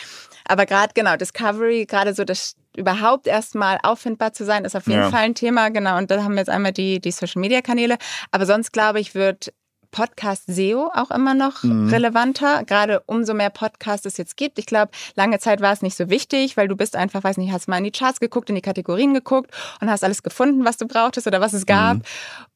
Aber 0.46 0.66
gerade 0.66 0.94
genau, 0.94 1.16
Discovery, 1.16 1.86
gerade 1.86 2.14
so 2.14 2.24
das 2.24 2.56
überhaupt 2.78 3.28
erstmal 3.28 3.80
auffindbar 3.82 4.34
zu 4.34 4.46
sein, 4.46 4.64
ist 4.64 4.76
auf 4.76 4.86
jeden 4.86 5.02
ja. 5.02 5.10
Fall 5.10 5.24
ein 5.24 5.36
Thema. 5.36 5.70
Genau. 5.70 5.98
Und 5.98 6.12
da 6.12 6.24
haben 6.24 6.34
wir 6.34 6.40
jetzt 6.40 6.50
einmal 6.50 6.72
die, 6.72 7.02
die 7.02 7.12
Social 7.12 7.42
Media 7.42 7.62
Kanäle. 7.62 7.98
Aber 8.32 8.46
sonst 8.46 8.72
glaube 8.72 9.00
ich, 9.00 9.16
wird 9.16 9.52
Podcast 9.92 10.44
SEO 10.48 10.92
auch 10.94 11.12
immer 11.12 11.34
noch 11.34 11.64
mhm. 11.64 11.90
relevanter, 11.90 12.64
gerade 12.64 13.02
umso 13.06 13.34
mehr 13.34 13.50
Podcasts 13.50 14.06
es 14.06 14.18
jetzt 14.18 14.38
gibt. 14.38 14.60
Ich 14.60 14.66
glaube, 14.66 14.92
lange 15.16 15.40
Zeit 15.40 15.62
war 15.62 15.74
es 15.74 15.82
nicht 15.82 15.96
so 15.96 16.10
wichtig, 16.10 16.58
weil 16.58 16.68
du 16.68 16.76
bist 16.76 16.96
einfach, 16.96 17.24
weiß 17.24 17.38
nicht, 17.38 17.52
hast 17.52 17.68
mal 17.68 17.78
in 17.78 17.84
die 17.84 17.92
Charts 17.92 18.20
geguckt, 18.20 18.50
in 18.50 18.56
die 18.56 18.62
Kategorien 18.62 19.14
geguckt 19.14 19.52
und 19.82 19.90
hast 19.90 20.04
alles 20.04 20.24
gefunden, 20.24 20.66
was 20.66 20.78
du 20.78 20.88
brauchtest 20.88 21.28
oder 21.28 21.42
was 21.42 21.54
es 21.54 21.66
gab. 21.66 21.98
Mhm. 21.98 22.04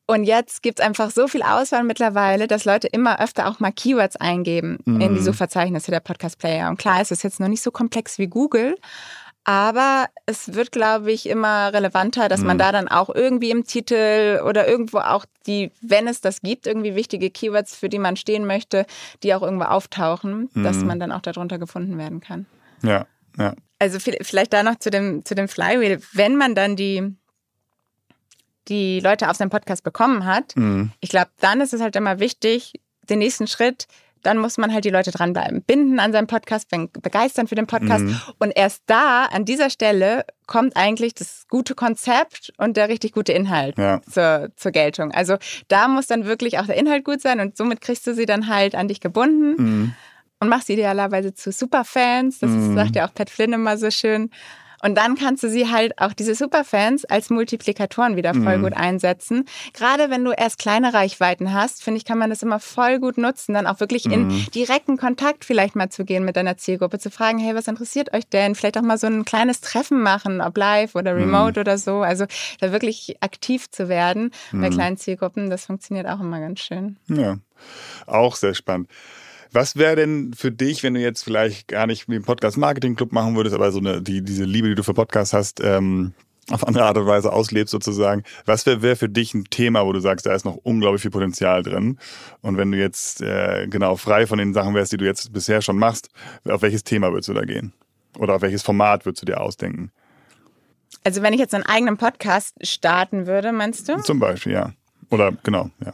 Und 0.08 0.26
jetzt 0.26 0.62
gibt 0.62 0.80
es 0.80 0.86
einfach 0.86 1.10
so 1.10 1.30
viel 1.30 1.42
Auswahl 1.42 1.84
mittlerweile, 1.84 2.48
dass 2.48 2.66
Leute 2.66 2.88
immer 2.88 3.22
öfter 3.22 3.48
auch 3.48 3.62
mal 3.62 3.72
Keywords 3.72 4.18
eingeben 4.18 4.80
mhm. 4.84 5.00
in 5.00 5.14
die 5.14 5.22
mhm. 5.22 5.26
Suchverzeichnisse 5.26 5.90
der 5.90 6.02
Podcast-Player. 6.02 6.68
Und 6.68 6.78
klar, 6.78 7.00
es 7.00 7.12
ist 7.12 7.24
jetzt 7.24 7.40
noch 7.40 7.48
nicht 7.48 7.62
so 7.62 7.72
komplex 7.72 8.18
wie 8.18 8.28
Google, 8.28 8.76
aber 9.52 10.08
es 10.26 10.54
wird, 10.54 10.72
glaube 10.72 11.12
ich, 11.12 11.28
immer 11.28 11.74
relevanter, 11.74 12.30
dass 12.30 12.40
man 12.40 12.56
mhm. 12.56 12.60
da 12.60 12.72
dann 12.72 12.88
auch 12.88 13.10
irgendwie 13.14 13.52
im 13.52 13.66
Titel 13.66 14.40
oder 14.48 14.66
irgendwo 14.66 15.00
auch 15.00 15.26
die, 15.46 15.72
wenn 15.82 16.08
es 16.08 16.22
das 16.22 16.42
gibt, 16.42 16.68
irgendwie 16.68 16.96
wichtige 16.96 17.30
Keywords, 17.30 17.76
für 17.76 17.90
die 17.90 18.00
man 18.00 18.16
stehen 18.16 18.46
möchte, 18.46 18.86
die 19.24 19.36
auch 19.36 19.42
irgendwo 19.42 19.66
auftauchen, 19.66 20.50
mhm. 20.54 20.64
dass 20.64 20.78
man 20.78 21.02
dann 21.02 21.12
auch 21.12 21.20
darunter 21.20 21.60
gefunden 21.60 21.98
werden 21.98 22.22
kann. 22.22 22.46
Ja, 22.82 23.06
ja. 23.38 23.54
Also 23.78 24.00
vielleicht 24.00 24.54
da 24.54 24.64
noch 24.64 24.78
zu 24.80 24.90
dem, 24.90 25.26
zu 25.26 25.36
dem 25.36 25.50
Flywheel. 25.50 26.00
Wenn 26.14 26.38
man 26.38 26.56
dann 26.56 26.78
die, 26.78 27.14
die 28.70 29.02
Leute 29.02 29.30
auf 29.30 29.36
seinen 29.36 29.50
Podcast 29.50 29.84
bekommen 29.84 30.24
hat, 30.24 30.56
mhm. 30.56 30.94
ich 31.02 31.10
glaube, 31.10 31.32
dann 31.42 31.60
ist 31.60 31.74
es 31.74 31.82
halt 31.82 31.98
immer 31.98 32.22
wichtig, 32.22 32.80
den 33.10 33.20
nächsten 33.20 33.48
Schritt 33.48 33.88
dann 34.24 34.38
muss 34.38 34.58
man 34.58 34.74
halt 34.74 34.86
die 34.86 34.90
Leute 34.90 35.12
dranbleiben. 35.12 35.64
Binden 35.64 36.00
an 36.00 36.12
seinem 36.12 36.28
Podcast, 36.28 36.68
begeistern 36.70 37.48
für 37.48 37.56
den 37.56 37.68
Podcast. 37.68 38.06
Mhm. 38.06 38.20
Und 38.40 38.52
erst 38.56 38.84
da, 38.86 39.26
an 39.26 39.46
dieser 39.46 39.70
Stelle, 39.70 40.26
kommt 40.48 40.76
eigentlich 40.76 41.14
das 41.14 41.46
gute 41.50 41.76
Konzept 41.76 42.52
und 42.58 42.76
der 42.76 42.90
richtig 42.90 43.14
gute 43.14 43.32
Inhalt 43.32 43.78
ja. 43.78 44.02
zur, 44.02 44.52
zur 44.56 44.72
Geltung. 44.72 45.12
Also 45.12 45.38
da 45.70 45.88
muss 45.88 46.08
dann 46.08 46.26
wirklich 46.26 46.60
auch 46.60 46.66
der 46.66 46.76
Inhalt 46.76 47.06
gut 47.06 47.22
sein 47.22 47.40
und 47.40 47.56
somit 47.56 47.80
kriegst 47.82 48.06
du 48.06 48.14
sie 48.14 48.26
dann 48.26 48.48
halt 48.48 48.76
an 48.76 48.88
dich 48.88 49.00
gebunden. 49.00 49.56
Mhm. 49.58 49.94
Und 50.40 50.50
machst 50.50 50.68
sie 50.68 50.74
idealerweise 50.74 51.36
zu 51.36 51.52
Superfans. 51.52 52.40
Das 52.40 52.50
mhm. 52.50 52.74
sagt 52.74 52.96
ja 52.96 53.08
auch 53.08 53.14
Pat 53.14 53.30
Flynn 53.30 53.54
immer 53.54 53.78
so 53.78 53.92
schön. 53.92 54.32
Und 54.82 54.96
dann 54.96 55.16
kannst 55.16 55.44
du 55.44 55.50
sie 55.50 55.70
halt 55.70 56.00
auch 56.00 56.14
diese 56.14 56.36
Superfans 56.36 57.06
als 57.06 57.30
Multiplikatoren 57.30 58.16
wieder 58.16 58.34
voll 58.34 58.58
mhm. 58.58 58.64
gut 58.64 58.74
einsetzen. 58.74 59.46
Gerade 59.74 60.10
wenn 60.10 60.24
du 60.24 60.32
erst 60.32 60.60
kleine 60.60 60.94
Reichweiten 60.94 61.54
hast, 61.54 61.84
finde 61.84 61.98
ich, 61.98 62.06
kann 62.06 62.18
man 62.18 62.30
das 62.30 62.44
immer 62.44 62.60
voll 62.60 63.00
gut 63.00 63.18
nutzen, 63.18 63.54
dann 63.54 63.68
auch 63.68 63.80
wirklich 63.80 64.06
mhm. 64.06 64.14
in 64.14 64.46
direkten 64.54 64.98
Kontakt 64.98 65.46
vielleicht 65.46 65.76
mal 65.76 65.90
zu 65.90 66.06
gehen 66.06 66.26
mit 66.26 66.36
deiner 66.36 66.58
Zielgruppe, 66.58 67.00
zu 67.00 67.12
fragen, 67.12 67.40
hey, 67.40 67.56
was 67.56 67.68
interessiert 67.68 68.14
euch 68.14 68.28
denn? 68.28 68.56
Vielleicht 68.56 68.78
auch 68.78 68.82
mal 68.82 68.98
so 68.98 69.08
ein 69.08 69.26
kleines 69.26 69.62
Treffen 69.62 70.02
machen, 70.02 70.42
ob 70.42 70.58
live 70.58 70.96
oder 70.96 71.14
mhm. 71.14 71.22
remote 71.22 71.60
mhm. 71.60 71.62
oder 71.62 71.78
so. 71.78 72.02
Also 72.02 72.26
da 72.60 72.72
wirklich 72.72 73.18
aktiv 73.22 73.70
zu 73.70 73.90
werden 73.90 74.32
bei 74.52 74.70
mhm. 74.70 74.74
kleinen 74.74 74.98
Zielgruppen, 74.98 75.50
das 75.50 75.66
funktioniert 75.66 76.08
auch 76.08 76.20
immer 76.20 76.40
ganz 76.40 76.60
schön. 76.60 76.98
Ja, 77.08 77.38
auch 78.08 78.36
sehr 78.36 78.54
spannend. 78.54 78.90
Was 79.54 79.76
wäre 79.76 79.98
denn 79.98 80.34
für 80.34 80.52
dich, 80.52 80.82
wenn 80.84 80.94
du 80.94 81.02
jetzt 81.02 81.24
vielleicht 81.24 81.68
gar 81.68 81.86
nicht 81.86 82.08
wie 82.08 82.16
ein 82.16 82.24
Podcast 82.24 82.58
Marketing 82.58 82.96
Club 82.96 83.12
machen 83.12 83.36
würdest, 83.36 83.54
aber 83.54 83.72
so 83.72 83.80
eine, 83.80 84.02
die, 84.02 84.22
diese 84.22 84.46
Liebe, 84.46 84.70
die 84.70 84.76
du 84.76 84.84
für 84.84 84.94
Podcasts 84.94 85.34
hast, 85.34 85.60
ähm, 85.62 86.14
auf 86.50 86.68
andere 86.68 86.86
Art 86.86 86.98
und 86.98 87.06
Weise 87.06 87.32
auslebst 87.32 87.72
sozusagen. 87.72 88.24
Was 88.46 88.66
wäre 88.66 88.82
wär 88.82 88.96
für 88.96 89.10
dich 89.10 89.34
ein 89.34 89.46
Thema, 89.46 89.86
wo 89.86 89.94
du 89.94 90.00
sagst, 90.00 90.26
da 90.26 90.34
ist 90.34 90.46
noch 90.46 90.56
unglaublich 90.56 91.02
viel 91.02 91.12
Potenzial 91.12 91.64
drin? 91.64 91.98
Und 92.42 92.58
wenn 92.58 92.72
du 92.72 92.78
jetzt 92.78 93.22
äh, 93.22 93.68
genau 93.70 93.96
frei 93.96 94.26
von 94.26 94.38
den 94.38 94.54
Sachen 94.54 94.74
wärst, 94.74 94.92
die 94.92 94.98
du 94.98 95.06
jetzt 95.06 95.32
bisher 95.34 95.62
schon 95.62 95.78
machst, 95.78 96.10
auf 96.46 96.62
welches 96.62 96.84
Thema 96.84 97.12
würdest 97.12 97.30
du 97.30 97.34
da 97.34 97.42
gehen? 97.42 97.74
Oder 98.18 98.36
auf 98.36 98.42
welches 98.42 98.64
Format 98.64 99.06
würdest 99.06 99.22
du 99.22 99.26
dir 99.26 99.40
ausdenken? 99.40 99.92
Also 101.04 101.22
wenn 101.22 101.34
ich 101.34 101.40
jetzt 101.40 101.54
einen 101.54 101.66
eigenen 101.66 101.98
Podcast 101.98 102.56
starten 102.66 103.28
würde, 103.28 103.52
meinst 103.52 103.88
du? 103.88 104.02
Zum 104.02 104.20
Beispiel, 104.20 104.54
ja. 104.54 104.74
Oder 105.10 105.34
genau, 105.44 105.70
ja. 105.84 105.94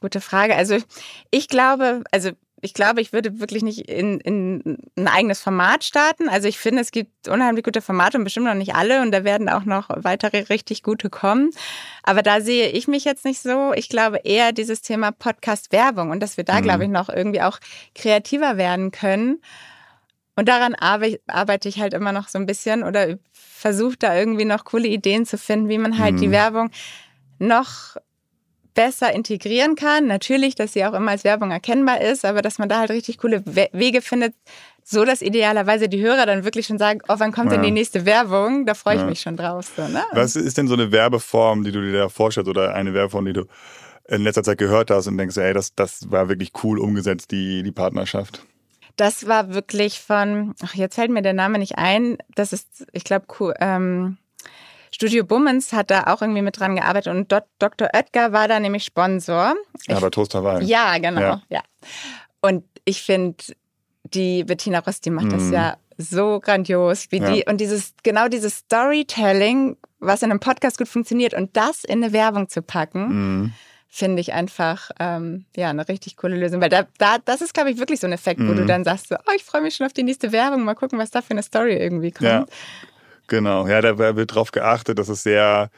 Gute 0.00 0.20
Frage. 0.20 0.56
Also 0.56 0.78
ich 1.30 1.48
glaube, 1.48 2.04
also 2.10 2.30
ich 2.62 2.74
glaube, 2.74 3.00
ich 3.00 3.12
würde 3.12 3.40
wirklich 3.40 3.62
nicht 3.62 3.88
in, 3.88 4.20
in 4.20 4.78
ein 4.96 5.08
eigenes 5.08 5.40
Format 5.40 5.84
starten. 5.84 6.28
Also 6.28 6.48
ich 6.48 6.58
finde, 6.58 6.82
es 6.82 6.90
gibt 6.90 7.28
unheimlich 7.28 7.64
gute 7.64 7.80
Formate 7.80 8.18
und 8.18 8.24
bestimmt 8.24 8.46
noch 8.46 8.54
nicht 8.54 8.74
alle 8.74 9.02
und 9.02 9.12
da 9.12 9.24
werden 9.24 9.48
auch 9.48 9.64
noch 9.64 9.88
weitere 9.90 10.40
richtig 10.50 10.82
gute 10.82 11.10
kommen. 11.10 11.50
Aber 12.02 12.22
da 12.22 12.40
sehe 12.40 12.68
ich 12.68 12.88
mich 12.88 13.04
jetzt 13.04 13.24
nicht 13.24 13.40
so. 13.40 13.72
Ich 13.74 13.88
glaube 13.88 14.18
eher 14.24 14.52
dieses 14.52 14.82
Thema 14.82 15.10
Podcast-Werbung 15.12 16.10
und 16.10 16.20
dass 16.20 16.36
wir 16.36 16.44
da, 16.44 16.58
mhm. 16.58 16.62
glaube 16.62 16.84
ich, 16.84 16.90
noch 16.90 17.08
irgendwie 17.08 17.42
auch 17.42 17.58
kreativer 17.94 18.56
werden 18.56 18.90
können. 18.90 19.40
Und 20.36 20.48
daran 20.48 20.74
arbeite 20.74 21.68
ich 21.68 21.80
halt 21.80 21.92
immer 21.92 22.12
noch 22.12 22.28
so 22.28 22.38
ein 22.38 22.46
bisschen 22.46 22.82
oder 22.82 23.18
versuche 23.32 23.96
da 23.98 24.16
irgendwie 24.16 24.44
noch 24.44 24.64
coole 24.64 24.88
Ideen 24.88 25.26
zu 25.26 25.36
finden, 25.36 25.68
wie 25.68 25.78
man 25.78 25.98
halt 25.98 26.14
mhm. 26.14 26.20
die 26.20 26.30
Werbung 26.30 26.70
noch 27.38 27.96
besser 28.74 29.12
integrieren 29.12 29.74
kann. 29.74 30.06
Natürlich, 30.06 30.54
dass 30.54 30.72
sie 30.72 30.84
auch 30.84 30.94
immer 30.94 31.12
als 31.12 31.24
Werbung 31.24 31.50
erkennbar 31.50 32.00
ist, 32.00 32.24
aber 32.24 32.42
dass 32.42 32.58
man 32.58 32.68
da 32.68 32.80
halt 32.80 32.90
richtig 32.90 33.18
coole 33.18 33.42
Wege 33.46 34.02
findet, 34.02 34.34
so 34.84 35.04
dass 35.04 35.22
idealerweise 35.22 35.88
die 35.88 36.00
Hörer 36.00 36.26
dann 36.26 36.44
wirklich 36.44 36.66
schon 36.66 36.78
sagen, 36.78 37.00
oh, 37.08 37.14
wann 37.18 37.32
kommt 37.32 37.50
ja. 37.50 37.56
denn 37.56 37.64
die 37.64 37.70
nächste 37.70 38.06
Werbung? 38.06 38.66
Da 38.66 38.74
freue 38.74 38.96
ich 38.96 39.00
ja. 39.02 39.06
mich 39.06 39.20
schon 39.20 39.36
drauf. 39.36 39.70
So, 39.76 39.86
ne? 39.88 40.02
Was 40.12 40.36
ist 40.36 40.58
denn 40.58 40.68
so 40.68 40.74
eine 40.74 40.92
Werbeform, 40.92 41.64
die 41.64 41.72
du 41.72 41.80
dir 41.80 41.92
da 41.92 42.08
vorstellst 42.08 42.48
oder 42.48 42.74
eine 42.74 42.94
Werbeform, 42.94 43.26
die 43.26 43.32
du 43.32 43.44
in 44.08 44.22
letzter 44.22 44.42
Zeit 44.42 44.58
gehört 44.58 44.90
hast 44.90 45.06
und 45.06 45.18
denkst, 45.18 45.36
ey, 45.36 45.52
das, 45.52 45.74
das 45.74 46.10
war 46.10 46.28
wirklich 46.28 46.52
cool 46.64 46.78
umgesetzt, 46.78 47.30
die, 47.30 47.62
die 47.62 47.72
Partnerschaft? 47.72 48.44
Das 48.96 49.28
war 49.28 49.54
wirklich 49.54 50.00
von, 50.00 50.54
ach, 50.62 50.74
jetzt 50.74 50.96
fällt 50.96 51.10
mir 51.10 51.22
der 51.22 51.32
Name 51.32 51.58
nicht 51.58 51.78
ein. 51.78 52.18
Das 52.34 52.52
ist, 52.52 52.86
ich 52.92 53.04
glaube, 53.04 53.26
cool, 53.38 53.54
ähm, 53.60 54.18
Studio 55.00 55.24
Bummens 55.24 55.72
hat 55.72 55.90
da 55.90 56.12
auch 56.12 56.20
irgendwie 56.20 56.42
mit 56.42 56.60
dran 56.60 56.76
gearbeitet 56.76 57.14
und 57.14 57.32
Dr. 57.58 57.88
Oetker 57.94 58.32
war 58.32 58.48
da 58.48 58.60
nämlich 58.60 58.84
Sponsor. 58.84 59.54
Ja, 59.88 59.98
bei 59.98 60.10
Toast 60.10 60.34
Hawaii. 60.34 60.62
Ja, 60.66 60.98
genau. 60.98 61.20
Ja. 61.22 61.42
ja. 61.48 61.62
Und 62.42 62.64
ich 62.84 63.00
finde, 63.00 63.42
die 64.04 64.44
Bettina 64.44 64.80
Rost, 64.80 65.06
die 65.06 65.10
macht 65.10 65.28
mm. 65.28 65.30
das 65.30 65.42
mhm. 65.44 65.52
ja 65.54 65.76
so 65.96 66.38
grandios, 66.40 67.06
wie 67.10 67.16
Ja. 67.18 67.32
die 67.32 67.44
und 67.48 67.62
dieses 67.62 67.94
genau 68.02 68.28
dieses 68.28 68.58
Storytelling, 68.58 69.78
was 70.00 70.22
in 70.22 70.30
einem 70.30 70.40
Podcast 70.40 70.76
gut 70.76 70.88
funktioniert 70.88 71.32
und 71.32 71.56
das 71.56 71.82
in 71.84 72.04
eine 72.04 72.12
Werbung 72.12 72.50
zu 72.50 72.60
packen, 72.60 73.08
Mhm. 73.40 73.52
finde 73.88 74.20
ich 74.20 74.34
einfach 74.34 74.90
ähm, 75.00 75.46
ja 75.56 75.70
eine 75.70 75.88
richtig 75.88 76.18
coole 76.18 76.36
Lösung, 76.36 76.60
weil 76.60 76.68
da, 76.68 76.86
da 76.98 77.16
das 77.24 77.40
ist 77.40 77.54
glaube 77.54 77.70
ich 77.70 77.78
wirklich 77.78 78.00
so 78.00 78.06
ein 78.06 78.12
Effekt, 78.12 78.40
wo 78.40 78.52
Mhm. 78.52 78.56
du 78.56 78.66
dann 78.66 78.84
sagst 78.84 79.08
so, 79.08 79.14
oh, 79.14 79.32
ich 79.34 79.44
freue 79.44 79.62
mich 79.62 79.76
schon 79.76 79.86
auf 79.86 79.94
die 79.94 80.02
nächste 80.02 80.30
Werbung, 80.30 80.62
mal 80.64 80.74
gucken, 80.74 80.98
was 80.98 81.10
da 81.10 81.22
für 81.22 81.30
eine 81.30 81.42
Story 81.42 81.74
irgendwie 81.76 82.10
kommt. 82.10 82.28
Ja, 82.28 82.44
genau. 83.30 83.66
Ja, 83.66 83.80
da 83.80 83.96
wird 83.96 84.34
drauf 84.34 84.52
geachtet, 84.52 84.98
dass 84.98 85.08
es 85.08 85.22
sehr, 85.22 85.70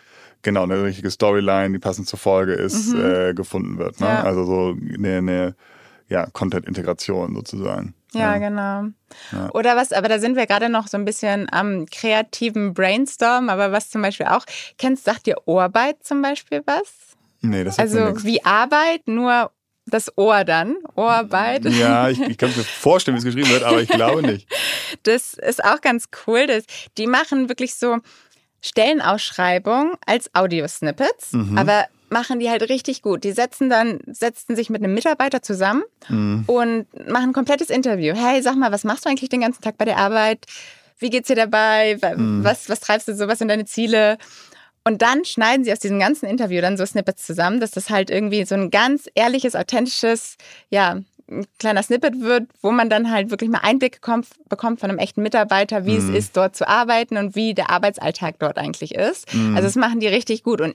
genau, 0.42 0.64
eine 0.64 0.82
richtige 0.82 1.10
Storyline, 1.10 1.72
die 1.72 1.78
passend 1.78 2.08
zur 2.08 2.18
Folge 2.18 2.54
ist, 2.54 2.92
äh, 2.94 3.32
gefunden 3.34 3.78
wird. 3.78 4.00
Ne? 4.00 4.06
Mhm. 4.06 4.12
Ja. 4.12 4.22
Also 4.24 4.44
so 4.44 4.76
eine, 4.94 5.18
eine 5.18 5.54
ja, 6.08 6.26
Content-Integration 6.26 7.34
sozusagen. 7.34 7.94
Ja, 8.12 8.36
genau. 8.36 8.88
Oder 9.54 9.74
was, 9.74 9.92
aber 9.92 10.08
da 10.08 10.18
sind 10.18 10.36
wir 10.36 10.46
gerade 10.46 10.68
noch 10.68 10.86
so 10.86 10.98
ein 10.98 11.06
bisschen 11.06 11.48
am 11.50 11.86
kreativen 11.86 12.74
Brainstorm, 12.74 13.48
aber 13.48 13.72
was 13.72 13.88
zum 13.88 14.02
Beispiel 14.02 14.26
auch, 14.26 14.44
kennst, 14.76 15.04
sagt 15.04 15.26
dir 15.26 15.36
Ohrbeit 15.46 16.02
zum 16.02 16.20
Beispiel 16.20 16.62
was? 16.66 17.16
Nee, 17.40 17.64
das 17.64 17.78
mir 17.78 17.82
Also 17.82 18.24
wie 18.24 18.44
Arbeit, 18.44 19.06
nur 19.06 19.50
das 19.86 20.16
Ohr 20.16 20.44
dann. 20.44 20.76
Ohrbeit. 20.94 21.64
Ja, 21.64 22.08
ich, 22.08 22.20
ich 22.20 22.38
kann 22.38 22.50
mir 22.56 22.62
vorstellen, 22.64 23.16
wie 23.16 23.18
es 23.18 23.24
geschrieben 23.24 23.48
wird, 23.50 23.62
aber 23.64 23.82
ich 23.82 23.88
glaube 23.88 24.22
nicht. 24.22 24.48
Das 25.02 25.34
ist 25.34 25.64
auch 25.64 25.80
ganz 25.80 26.06
cool. 26.26 26.46
Das, 26.46 26.64
die 26.98 27.06
machen 27.06 27.48
wirklich 27.48 27.74
so 27.74 27.98
Stellenausschreibungen 28.60 29.92
als 30.06 30.30
Audiosnippets, 30.34 31.32
Mhm. 31.32 31.58
aber 31.58 31.86
machen 32.10 32.40
die 32.40 32.50
halt 32.50 32.62
richtig 32.68 33.02
gut. 33.02 33.24
Die 33.24 33.32
setzen 33.32 33.70
dann, 33.70 33.98
setzen 34.06 34.54
sich 34.54 34.68
mit 34.70 34.82
einem 34.82 34.92
Mitarbeiter 34.94 35.42
zusammen 35.42 35.82
Mhm. 36.08 36.44
und 36.46 37.08
machen 37.08 37.30
ein 37.30 37.32
komplettes 37.32 37.70
Interview. 37.70 38.14
Hey, 38.14 38.42
sag 38.42 38.56
mal, 38.56 38.70
was 38.72 38.84
machst 38.84 39.04
du 39.04 39.08
eigentlich 39.08 39.30
den 39.30 39.40
ganzen 39.40 39.62
Tag 39.62 39.78
bei 39.78 39.84
der 39.84 39.96
Arbeit? 39.96 40.44
Wie 40.98 41.10
geht's 41.10 41.28
dir 41.28 41.36
dabei? 41.36 41.98
Mhm. 42.16 42.44
Was, 42.44 42.68
was 42.68 42.80
treibst 42.80 43.08
du 43.08 43.14
so? 43.16 43.28
Was 43.28 43.38
sind 43.38 43.48
deine 43.48 43.64
Ziele? 43.64 44.18
Und 44.84 45.00
dann 45.02 45.24
schneiden 45.24 45.64
sie 45.64 45.72
aus 45.72 45.78
diesem 45.78 45.98
ganzen 46.00 46.26
Interview 46.26 46.60
dann 46.60 46.76
so 46.76 46.84
Snippets 46.84 47.24
zusammen, 47.26 47.60
dass 47.60 47.70
das 47.70 47.88
halt 47.90 48.10
irgendwie 48.10 48.44
so 48.44 48.54
ein 48.56 48.70
ganz 48.70 49.08
ehrliches, 49.14 49.54
authentisches, 49.54 50.36
ja, 50.70 51.00
ein 51.30 51.46
kleiner 51.58 51.82
Snippet 51.82 52.20
wird, 52.20 52.50
wo 52.62 52.72
man 52.72 52.90
dann 52.90 53.10
halt 53.10 53.30
wirklich 53.30 53.48
mal 53.48 53.60
Einblick 53.62 54.00
bekommt, 54.00 54.26
bekommt 54.48 54.80
von 54.80 54.90
einem 54.90 54.98
echten 54.98 55.22
Mitarbeiter, 55.22 55.86
wie 55.86 55.96
Mhm. 55.98 56.10
es 56.10 56.24
ist, 56.26 56.36
dort 56.36 56.56
zu 56.56 56.68
arbeiten 56.68 57.16
und 57.16 57.36
wie 57.36 57.54
der 57.54 57.70
Arbeitsalltag 57.70 58.38
dort 58.40 58.58
eigentlich 58.58 58.94
ist. 58.96 59.32
Mhm. 59.32 59.54
Also 59.56 59.68
das 59.68 59.76
machen 59.76 60.00
die 60.00 60.08
richtig 60.08 60.42
gut 60.42 60.60
und 60.60 60.74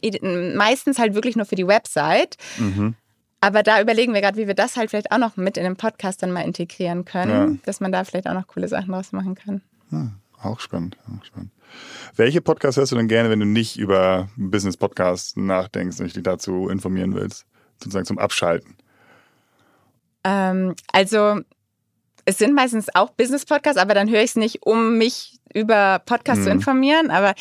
meistens 0.55 0.97
halt 0.99 1.13
wirklich 1.13 1.35
nur 1.35 1.45
für 1.45 1.55
die 1.55 1.67
Website. 1.67 2.37
Mhm. 2.57 2.95
Aber 3.41 3.61
da 3.61 3.79
überlegen 3.81 4.13
wir 4.15 4.21
gerade, 4.21 4.37
wie 4.37 4.47
wir 4.47 4.55
das 4.55 4.77
halt 4.77 4.89
vielleicht 4.89 5.11
auch 5.11 5.19
noch 5.19 5.35
mit 5.37 5.57
in 5.57 5.63
den 5.63 5.75
Podcast 5.75 6.23
dann 6.23 6.31
mal 6.31 6.41
integrieren 6.41 7.05
können, 7.05 7.51
Ja. 7.55 7.57
dass 7.65 7.79
man 7.81 7.91
da 7.91 8.03
vielleicht 8.03 8.27
auch 8.27 8.33
noch 8.33 8.47
coole 8.47 8.67
Sachen 8.69 8.91
draus 8.93 9.11
machen 9.11 9.35
kann. 9.35 9.61
Ah, 9.91 10.07
auch 10.41 10.59
spannend, 10.59 10.97
auch 11.07 11.23
spannend. 11.25 11.51
Welche 12.15 12.41
Podcasts 12.41 12.77
hörst 12.77 12.91
du 12.91 12.95
denn 12.95 13.07
gerne, 13.07 13.29
wenn 13.29 13.39
du 13.39 13.45
nicht 13.45 13.77
über 13.77 14.29
Business-Podcasts 14.37 15.35
nachdenkst 15.35 15.99
und 15.99 16.15
dich 16.15 16.23
dazu 16.23 16.69
informieren 16.69 17.13
willst? 17.13 17.45
Sozusagen 17.79 18.05
zum 18.05 18.17
Abschalten. 18.19 18.75
Ähm, 20.23 20.75
also 20.91 21.41
es 22.25 22.37
sind 22.37 22.53
meistens 22.53 22.93
auch 22.95 23.11
Business-Podcasts, 23.11 23.79
aber 23.79 23.93
dann 23.93 24.09
höre 24.09 24.21
ich 24.21 24.31
es 24.31 24.35
nicht, 24.35 24.63
um 24.63 24.97
mich 24.97 25.39
über 25.53 25.99
Podcasts 26.05 26.43
zu 26.43 26.49
Mhm. 26.49 26.57
informieren. 26.57 27.11
Aber 27.11 27.33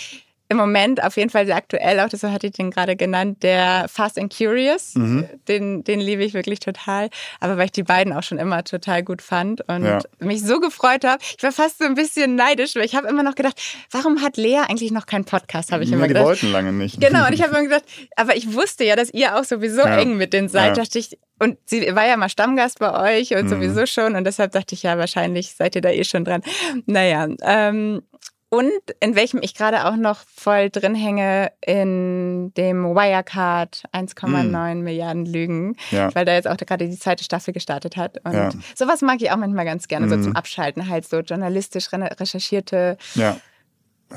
im 0.48 0.56
Moment 0.56 1.02
auf 1.02 1.16
jeden 1.16 1.30
Fall 1.30 1.46
sehr 1.46 1.56
aktuell, 1.56 1.98
auch 2.00 2.08
deshalb 2.08 2.32
hatte 2.32 2.46
ich 2.46 2.52
den 2.52 2.70
gerade 2.70 2.94
genannt, 2.96 3.42
der 3.42 3.86
Fast 3.88 4.18
and 4.18 4.34
Curious. 4.36 4.94
Mhm. 4.94 5.26
Den, 5.48 5.82
den 5.84 6.00
liebe 6.00 6.22
ich 6.24 6.34
wirklich 6.34 6.60
total. 6.60 7.10
Aber 7.40 7.56
weil 7.56 7.66
ich 7.66 7.72
die 7.72 7.82
beiden 7.82 8.12
auch 8.12 8.22
schon 8.22 8.38
immer 8.38 8.62
total 8.64 9.02
gut 9.02 9.22
fand 9.22 9.66
und 9.68 9.84
Ja. 9.84 9.98
mich 10.20 10.42
so 10.42 10.60
gefreut 10.60 11.04
habe. 11.04 11.18
Ich 11.36 11.42
war 11.42 11.52
fast 11.52 11.78
so 11.78 11.84
ein 11.84 11.94
bisschen 11.94 12.34
neidisch, 12.36 12.76
weil 12.76 12.84
ich 12.84 12.94
habe 12.94 13.08
immer 13.08 13.22
noch 13.22 13.34
gedacht, 13.34 13.60
warum 13.90 14.22
hat 14.22 14.36
Lea 14.36 14.58
eigentlich 14.68 14.92
noch 14.92 15.06
keinen 15.06 15.24
Podcast, 15.24 15.72
habe 15.72 15.82
ich 15.84 15.90
Ja, 15.90 15.96
immer 15.96 16.04
die 16.06 16.14
gedacht. 16.14 16.26
wollten 16.26 16.52
lange 16.52 16.72
nicht. 16.72 17.00
Genau, 17.00 17.26
und 17.26 17.32
ich 17.32 17.42
habe 17.42 17.50
immer 17.56 17.62
gedacht, 17.64 17.84
aber 18.16 18.36
ich 18.36 18.52
wusste 18.54 18.84
ja, 18.84 18.94
dass 18.96 19.10
ihr 19.12 19.36
auch 19.36 19.44
sowieso 19.44 19.80
Ja. 19.80 19.98
eng 19.98 20.16
mit 20.16 20.32
denen 20.32 20.48
seid. 20.48 20.76
Ja. 20.76 20.84
Dachte 20.84 20.98
ich, 20.98 21.18
und 21.38 21.58
sie 21.66 21.94
war 21.94 22.06
ja 22.06 22.16
mal 22.16 22.28
Stammgast 22.28 22.78
bei 22.78 23.18
euch 23.18 23.32
und 23.34 23.44
Mhm. 23.44 23.48
sowieso 23.48 23.86
schon. 23.86 24.14
Und 24.16 24.24
deshalb 24.24 24.52
dachte 24.52 24.74
ich, 24.74 24.82
ja, 24.84 24.96
wahrscheinlich 24.96 25.54
seid 25.54 25.74
ihr 25.74 25.82
da 25.82 25.90
eh 25.90 26.04
schon 26.04 26.24
dran. 26.24 26.42
Naja, 26.86 27.28
ähm, 27.42 28.02
und 28.48 28.70
in 29.00 29.16
welchem 29.16 29.40
ich 29.42 29.54
gerade 29.54 29.84
auch 29.86 29.96
noch 29.96 30.20
voll 30.34 30.70
drin 30.70 30.94
hänge, 30.94 31.50
in 31.64 32.52
dem 32.54 32.84
Wirecard 32.84 33.82
1,9 33.92 34.74
Milliarden 34.82 35.26
Lügen. 35.26 35.76
Ja. 35.90 36.14
weil 36.14 36.24
da 36.24 36.32
jetzt 36.34 36.46
auch 36.48 36.56
gerade 36.56 36.88
die 36.88 36.98
zweite 36.98 37.24
Staffel 37.24 37.52
gestartet 37.52 37.96
hat. 37.96 38.18
Und 38.24 38.32
Ja. 38.34 38.50
sowas 38.74 39.02
mag 39.02 39.20
ich 39.20 39.30
auch 39.30 39.36
manchmal 39.36 39.64
ganz 39.64 39.88
gerne, 39.88 40.08
so 40.08 40.16
Mhm. 40.16 40.22
zum 40.22 40.36
Abschalten, 40.36 40.88
halt 40.88 41.06
so 41.08 41.18
journalistisch 41.20 41.92
re- 41.92 42.10
recherchierte. 42.18 42.96
Ja. 43.14 43.36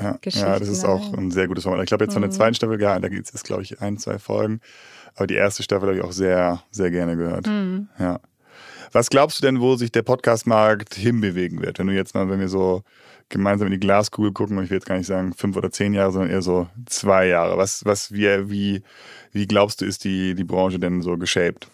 Ja, 0.00 0.18
Geschichten 0.20 0.46
ja, 0.48 0.56
das 0.58 0.68
ist 0.68 0.84
auch 0.84 1.12
ein 1.14 1.32
sehr 1.32 1.48
gutes 1.48 1.64
Format. 1.64 1.82
Ich 1.82 1.88
glaube, 1.88 2.04
jetzt 2.04 2.12
von 2.12 2.22
der 2.22 2.30
Mhm. 2.30 2.34
zweiten 2.34 2.54
Staffel, 2.54 2.80
ja, 2.80 2.98
da 3.00 3.08
gibt 3.08 3.26
es 3.26 3.32
jetzt, 3.32 3.42
glaube 3.44 3.62
ich, 3.62 3.80
ein, 3.80 3.98
zwei 3.98 4.20
Folgen. 4.20 4.60
Aber 5.16 5.26
die 5.26 5.34
erste 5.34 5.64
Staffel 5.64 5.88
habe 5.88 5.98
ich 5.98 6.04
auch 6.04 6.12
sehr, 6.12 6.62
sehr 6.70 6.92
gerne 6.92 7.16
gehört. 7.16 7.48
Mhm. 7.48 7.88
Ja. 7.98 8.20
Was 8.92 9.08
glaubst 9.10 9.38
du 9.38 9.46
denn, 9.46 9.60
wo 9.60 9.76
sich 9.76 9.92
der 9.92 10.02
Podcast-Markt 10.02 10.94
hinbewegen 10.94 11.62
wird? 11.62 11.78
Wenn 11.78 11.86
du 11.86 11.94
jetzt 11.94 12.14
mal, 12.14 12.28
wenn 12.28 12.40
wir 12.40 12.48
so 12.48 12.82
gemeinsam 13.28 13.68
in 13.68 13.72
die 13.72 13.80
Glaskugel 13.80 14.32
gucken, 14.32 14.58
und 14.58 14.64
ich 14.64 14.70
will 14.70 14.78
jetzt 14.78 14.86
gar 14.86 14.96
nicht 14.96 15.06
sagen 15.06 15.32
fünf 15.32 15.56
oder 15.56 15.70
zehn 15.70 15.94
Jahre, 15.94 16.10
sondern 16.12 16.30
eher 16.30 16.42
so 16.42 16.66
zwei 16.86 17.28
Jahre. 17.28 17.56
Was, 17.56 17.84
was, 17.84 18.12
wie, 18.12 18.50
wie, 18.50 18.82
wie 19.32 19.46
glaubst 19.46 19.80
du, 19.80 19.84
ist 19.84 20.04
die, 20.04 20.34
die 20.34 20.44
Branche 20.44 20.78
denn 20.80 21.02
so 21.02 21.16
geshaped? 21.16 21.68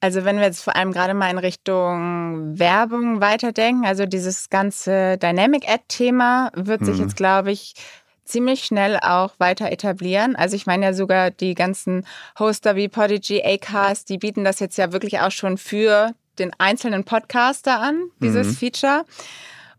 Also 0.00 0.24
wenn 0.24 0.36
wir 0.36 0.44
jetzt 0.44 0.62
vor 0.62 0.76
allem 0.76 0.92
gerade 0.92 1.14
mal 1.14 1.30
in 1.30 1.38
Richtung 1.38 2.56
Werbung 2.58 3.20
weiterdenken, 3.20 3.84
also 3.84 4.06
dieses 4.06 4.48
ganze 4.48 5.18
Dynamic 5.18 5.68
Ad-Thema 5.68 6.52
wird 6.54 6.84
sich 6.84 6.98
Mhm. 6.98 7.04
jetzt, 7.04 7.16
glaube 7.16 7.50
ich, 7.50 7.74
ziemlich 8.28 8.64
schnell 8.64 8.98
auch 9.00 9.32
weiter 9.38 9.70
etablieren. 9.72 10.36
Also 10.36 10.56
ich 10.56 10.66
meine 10.66 10.86
ja 10.86 10.92
sogar 10.92 11.30
die 11.30 11.54
ganzen 11.54 12.06
Hoster 12.38 12.76
wie 12.76 12.88
Podigy, 12.88 13.42
Acast, 13.44 14.08
die 14.08 14.18
bieten 14.18 14.44
das 14.44 14.60
jetzt 14.60 14.78
ja 14.78 14.92
wirklich 14.92 15.20
auch 15.20 15.30
schon 15.30 15.58
für 15.58 16.12
den 16.38 16.52
einzelnen 16.58 17.04
Podcaster 17.04 17.80
an, 17.80 18.10
dieses 18.20 18.48
Mhm. 18.48 18.52
Feature. 18.54 19.04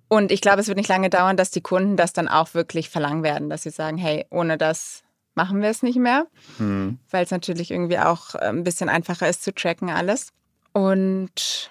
Und 0.10 0.32
ich 0.32 0.42
glaube, 0.42 0.60
es 0.62 0.68
wird 0.68 0.78
nicht 0.78 0.90
lange 0.90 1.10
dauern, 1.10 1.38
dass 1.38 1.52
die 1.52 1.62
Kunden 1.62 1.96
das 1.96 2.14
dann 2.14 2.28
auch 2.28 2.54
wirklich 2.54 2.90
verlangen 2.90 3.24
werden, 3.24 3.50
dass 3.50 3.64
sie 3.64 3.70
sagen, 3.70 3.98
hey, 3.98 4.26
ohne 4.32 4.58
das 4.58 5.04
machen 5.36 5.62
wir 5.62 5.70
es 5.70 5.84
nicht 5.84 5.98
mehr 6.00 6.26
Hm. 6.58 6.98
weil 7.12 7.24
es 7.24 7.32
natürlich 7.32 7.72
irgendwie 7.72 8.00
auch 8.00 8.36
äh, 8.36 8.40
ein 8.50 8.64
bisschen 8.64 8.90
einfacher 8.90 9.30
ist 9.30 9.44
zu 9.44 9.54
tracken 9.54 9.90
alles. 9.90 10.34
Und 10.74 11.70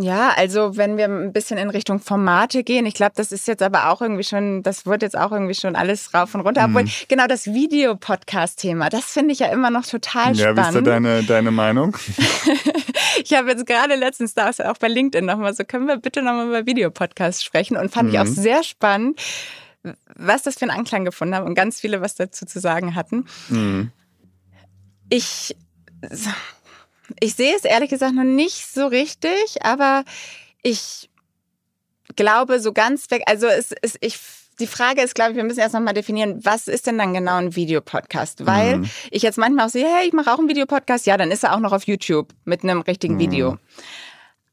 ja, 0.00 0.30
also 0.36 0.76
wenn 0.76 0.96
wir 0.96 1.06
ein 1.06 1.32
bisschen 1.32 1.58
in 1.58 1.70
Richtung 1.70 2.00
Formate 2.00 2.62
gehen, 2.64 2.86
ich 2.86 2.94
glaube, 2.94 3.12
das 3.16 3.32
ist 3.32 3.46
jetzt 3.48 3.62
aber 3.62 3.90
auch 3.90 4.00
irgendwie 4.00 4.24
schon, 4.24 4.62
das 4.62 4.86
wird 4.86 5.02
jetzt 5.02 5.16
auch 5.16 5.32
irgendwie 5.32 5.54
schon 5.54 5.76
alles 5.76 6.12
rauf 6.14 6.34
und 6.34 6.42
runter. 6.42 6.64
Obwohl, 6.66 6.84
genau 7.08 7.26
das 7.26 7.46
Videopodcast-Thema, 7.46 8.88
das 8.90 9.04
finde 9.04 9.32
ich 9.32 9.38
ja 9.40 9.48
immer 9.48 9.70
noch 9.70 9.84
total 9.86 10.34
Ja, 10.36 10.46
wie 10.46 10.50
ist 10.50 10.56
da 10.56 10.64
spannend. 10.70 10.86
deine, 10.86 11.22
deine 11.24 11.50
Meinung? 11.50 11.96
Ich 13.24 13.32
habe 13.34 13.50
jetzt 13.50 13.66
gerade 13.66 13.96
letztens 13.96 14.34
da 14.34 14.48
auch 14.50 14.76
bei 14.78 14.86
LinkedIn 14.86 15.24
nochmal 15.26 15.52
so, 15.52 15.64
können 15.64 15.88
wir 15.88 15.96
bitte 15.96 16.22
nochmal 16.22 16.46
über 16.46 16.66
Videopodcasts 16.66 17.42
sprechen? 17.42 17.76
Und 17.76 17.90
fand 17.90 18.10
ich 18.12 18.18
auch 18.20 18.24
Mhm. 18.24 18.28
sehr 18.34 18.62
spannend, 18.62 19.20
was 20.14 20.42
das 20.42 20.54
für 20.54 20.62
einen 20.62 20.70
Anklang 20.78 21.04
gefunden 21.04 21.34
haben 21.34 21.44
und 21.46 21.54
ganz 21.56 21.80
viele 21.80 22.00
was 22.00 22.14
dazu 22.14 22.46
zu 22.46 22.60
sagen 22.60 22.94
hatten. 22.94 23.26
Hm. 23.48 23.90
Ich, 25.08 25.56
ich 27.20 27.34
sehe 27.34 27.54
es 27.56 27.64
ehrlich 27.64 27.90
gesagt 27.90 28.14
noch 28.14 28.24
nicht 28.24 28.66
so 28.72 28.86
richtig, 28.86 29.62
aber 29.62 30.04
ich 30.62 31.08
glaube 32.16 32.60
so 32.60 32.72
ganz 32.72 33.10
weg, 33.10 33.22
also 33.26 33.46
es 33.46 33.72
ist, 33.82 33.98
ich, 34.00 34.18
die 34.58 34.66
Frage 34.66 35.02
ist, 35.02 35.14
glaube 35.14 35.30
ich, 35.32 35.36
wir 35.36 35.44
müssen 35.44 35.60
erst 35.60 35.74
nochmal 35.74 35.94
definieren, 35.94 36.40
was 36.44 36.66
ist 36.68 36.86
denn 36.86 36.98
dann 36.98 37.14
genau 37.14 37.36
ein 37.36 37.54
Videopodcast? 37.54 38.46
Weil 38.46 38.78
Mhm. 38.78 38.90
ich 39.10 39.22
jetzt 39.22 39.38
manchmal 39.38 39.66
auch 39.66 39.70
sehe, 39.70 39.86
hey, 39.86 40.06
ich 40.08 40.12
mache 40.12 40.32
auch 40.32 40.38
einen 40.38 40.48
Videopodcast, 40.48 41.06
ja, 41.06 41.16
dann 41.16 41.30
ist 41.30 41.44
er 41.44 41.54
auch 41.54 41.60
noch 41.60 41.72
auf 41.72 41.84
YouTube 41.86 42.32
mit 42.44 42.62
einem 42.64 42.80
richtigen 42.80 43.14
Mhm. 43.14 43.18
Video. 43.20 43.58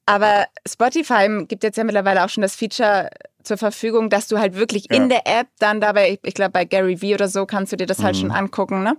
Aber 0.06 0.46
Spotify 0.68 1.46
gibt 1.48 1.64
jetzt 1.64 1.78
ja 1.78 1.84
mittlerweile 1.84 2.24
auch 2.24 2.30
schon 2.30 2.44
das 2.44 2.56
Feature 2.56 3.10
zur 3.42 3.58
Verfügung, 3.58 4.10
dass 4.12 4.28
du 4.28 4.38
halt 4.38 4.56
wirklich 4.56 4.88
Ja. 4.92 4.98
in 4.98 5.10
der 5.10 5.26
App 5.26 5.48
dann 5.60 5.82
dabei, 5.82 6.12
ich, 6.12 6.20
ich 6.24 6.34
glaube 6.36 6.52
bei 6.52 6.66
Gary 6.66 7.02
Vee 7.02 7.16
oder 7.16 7.28
so 7.28 7.46
kannst 7.48 7.72
du 7.72 7.78
dir 7.78 7.88
das 7.88 8.04
halt 8.04 8.16
Mhm. 8.16 8.20
schon 8.22 8.32
angucken, 8.32 8.84
ne? 8.84 8.96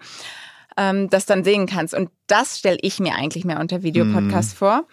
Ähm, 0.78 1.08
das 1.08 1.24
dann 1.26 1.42
sehen 1.42 1.66
kannst. 1.66 1.94
Und 1.94 2.10
das 2.26 2.58
stelle 2.58 2.78
ich 2.82 3.00
mir 3.00 3.14
eigentlich 3.14 3.44
mehr 3.46 3.60
unter 3.60 3.82
Videopodcast 3.82 4.52
Mhm. 4.52 4.56
vor. 4.58 4.84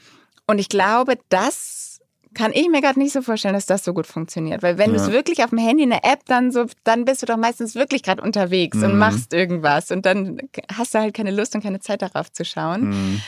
Und 0.47 0.59
ich 0.59 0.69
glaube, 0.69 1.17
das 1.29 1.99
kann 2.33 2.51
ich 2.53 2.67
mir 2.69 2.81
gerade 2.81 2.97
nicht 2.99 3.11
so 3.13 3.21
vorstellen, 3.21 3.53
dass 3.53 3.65
das 3.65 3.83
so 3.83 3.93
gut 3.93 4.07
funktioniert. 4.07 4.63
Weil 4.63 4.77
wenn 4.77 4.91
du 4.91 4.97
Ja. 4.97 5.05
es 5.05 5.11
wirklich 5.11 5.43
auf 5.43 5.49
dem 5.51 5.59
Handy 5.59 5.83
in 5.83 5.89
der 5.91 6.03
App 6.05 6.25
dann 6.25 6.51
so, 6.51 6.65
dann 6.83 7.05
bist 7.05 7.21
du 7.21 7.25
doch 7.25 7.37
meistens 7.37 7.75
wirklich 7.75 8.01
gerade 8.01 8.21
unterwegs 8.23 8.77
und 8.81 8.93
Mhm. 8.93 8.97
machst 8.97 9.33
irgendwas. 9.33 9.91
Und 9.91 10.05
dann 10.05 10.37
hast 10.75 10.95
du 10.95 10.99
halt 10.99 11.13
keine 11.13 11.31
Lust 11.31 11.53
und 11.53 11.61
keine 11.61 11.79
Zeit 11.79 12.01
darauf 12.01 12.31
zu 12.31 12.43
schauen. 12.45 12.81
Hm. 12.83 13.21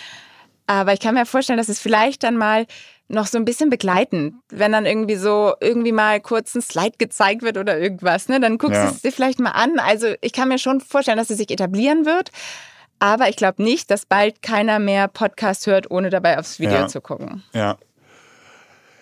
Aber 0.68 0.94
ich 0.94 1.00
kann 1.00 1.14
mir 1.14 1.26
vorstellen, 1.28 1.58
dass 1.58 1.70
es 1.70 1.80
vielleicht 1.80 2.24
dann 2.24 2.38
mal 2.38 2.66
noch 3.08 3.28
so 3.28 3.38
ein 3.38 3.46
bisschen 3.46 3.70
begleiten, 3.70 4.42
wenn 4.50 4.72
dann 4.72 4.86
irgendwie 4.86 5.16
so 5.16 5.54
irgendwie 5.62 5.92
mal 5.92 6.20
kurz 6.20 6.56
ein 6.56 6.62
Slide 6.62 6.96
gezeigt 6.98 7.44
wird 7.44 7.58
oder 7.58 7.78
irgendwas, 7.80 8.28
ne? 8.30 8.40
Dann 8.40 8.58
guckst 8.58 8.78
Ja. 8.78 8.88
du 8.90 8.96
es 8.96 9.02
dir 9.02 9.12
vielleicht 9.12 9.40
mal 9.40 9.52
an. 9.52 9.78
Also 9.80 10.08
ich 10.22 10.34
kann 10.34 10.48
mir 10.48 10.58
schon 10.58 10.82
vorstellen, 10.82 11.18
dass 11.18 11.30
es 11.30 11.38
sich 11.38 11.52
etablieren 11.52 12.06
wird. 12.06 12.32
Aber 13.00 13.30
ich 13.30 13.36
glaube 13.36 13.62
nicht, 13.62 13.92
dass 13.92 14.06
bald 14.06 14.42
keiner 14.42 14.80
mehr 14.80 15.08
Podcast 15.08 15.68
hört, 15.68 15.92
ohne 15.92 16.10
dabei 16.10 16.40
aufs 16.40 16.60
Video 16.60 16.76
Ja. 16.76 16.88
zu 16.88 17.02
gucken. 17.02 17.44
Ja. 17.54 17.78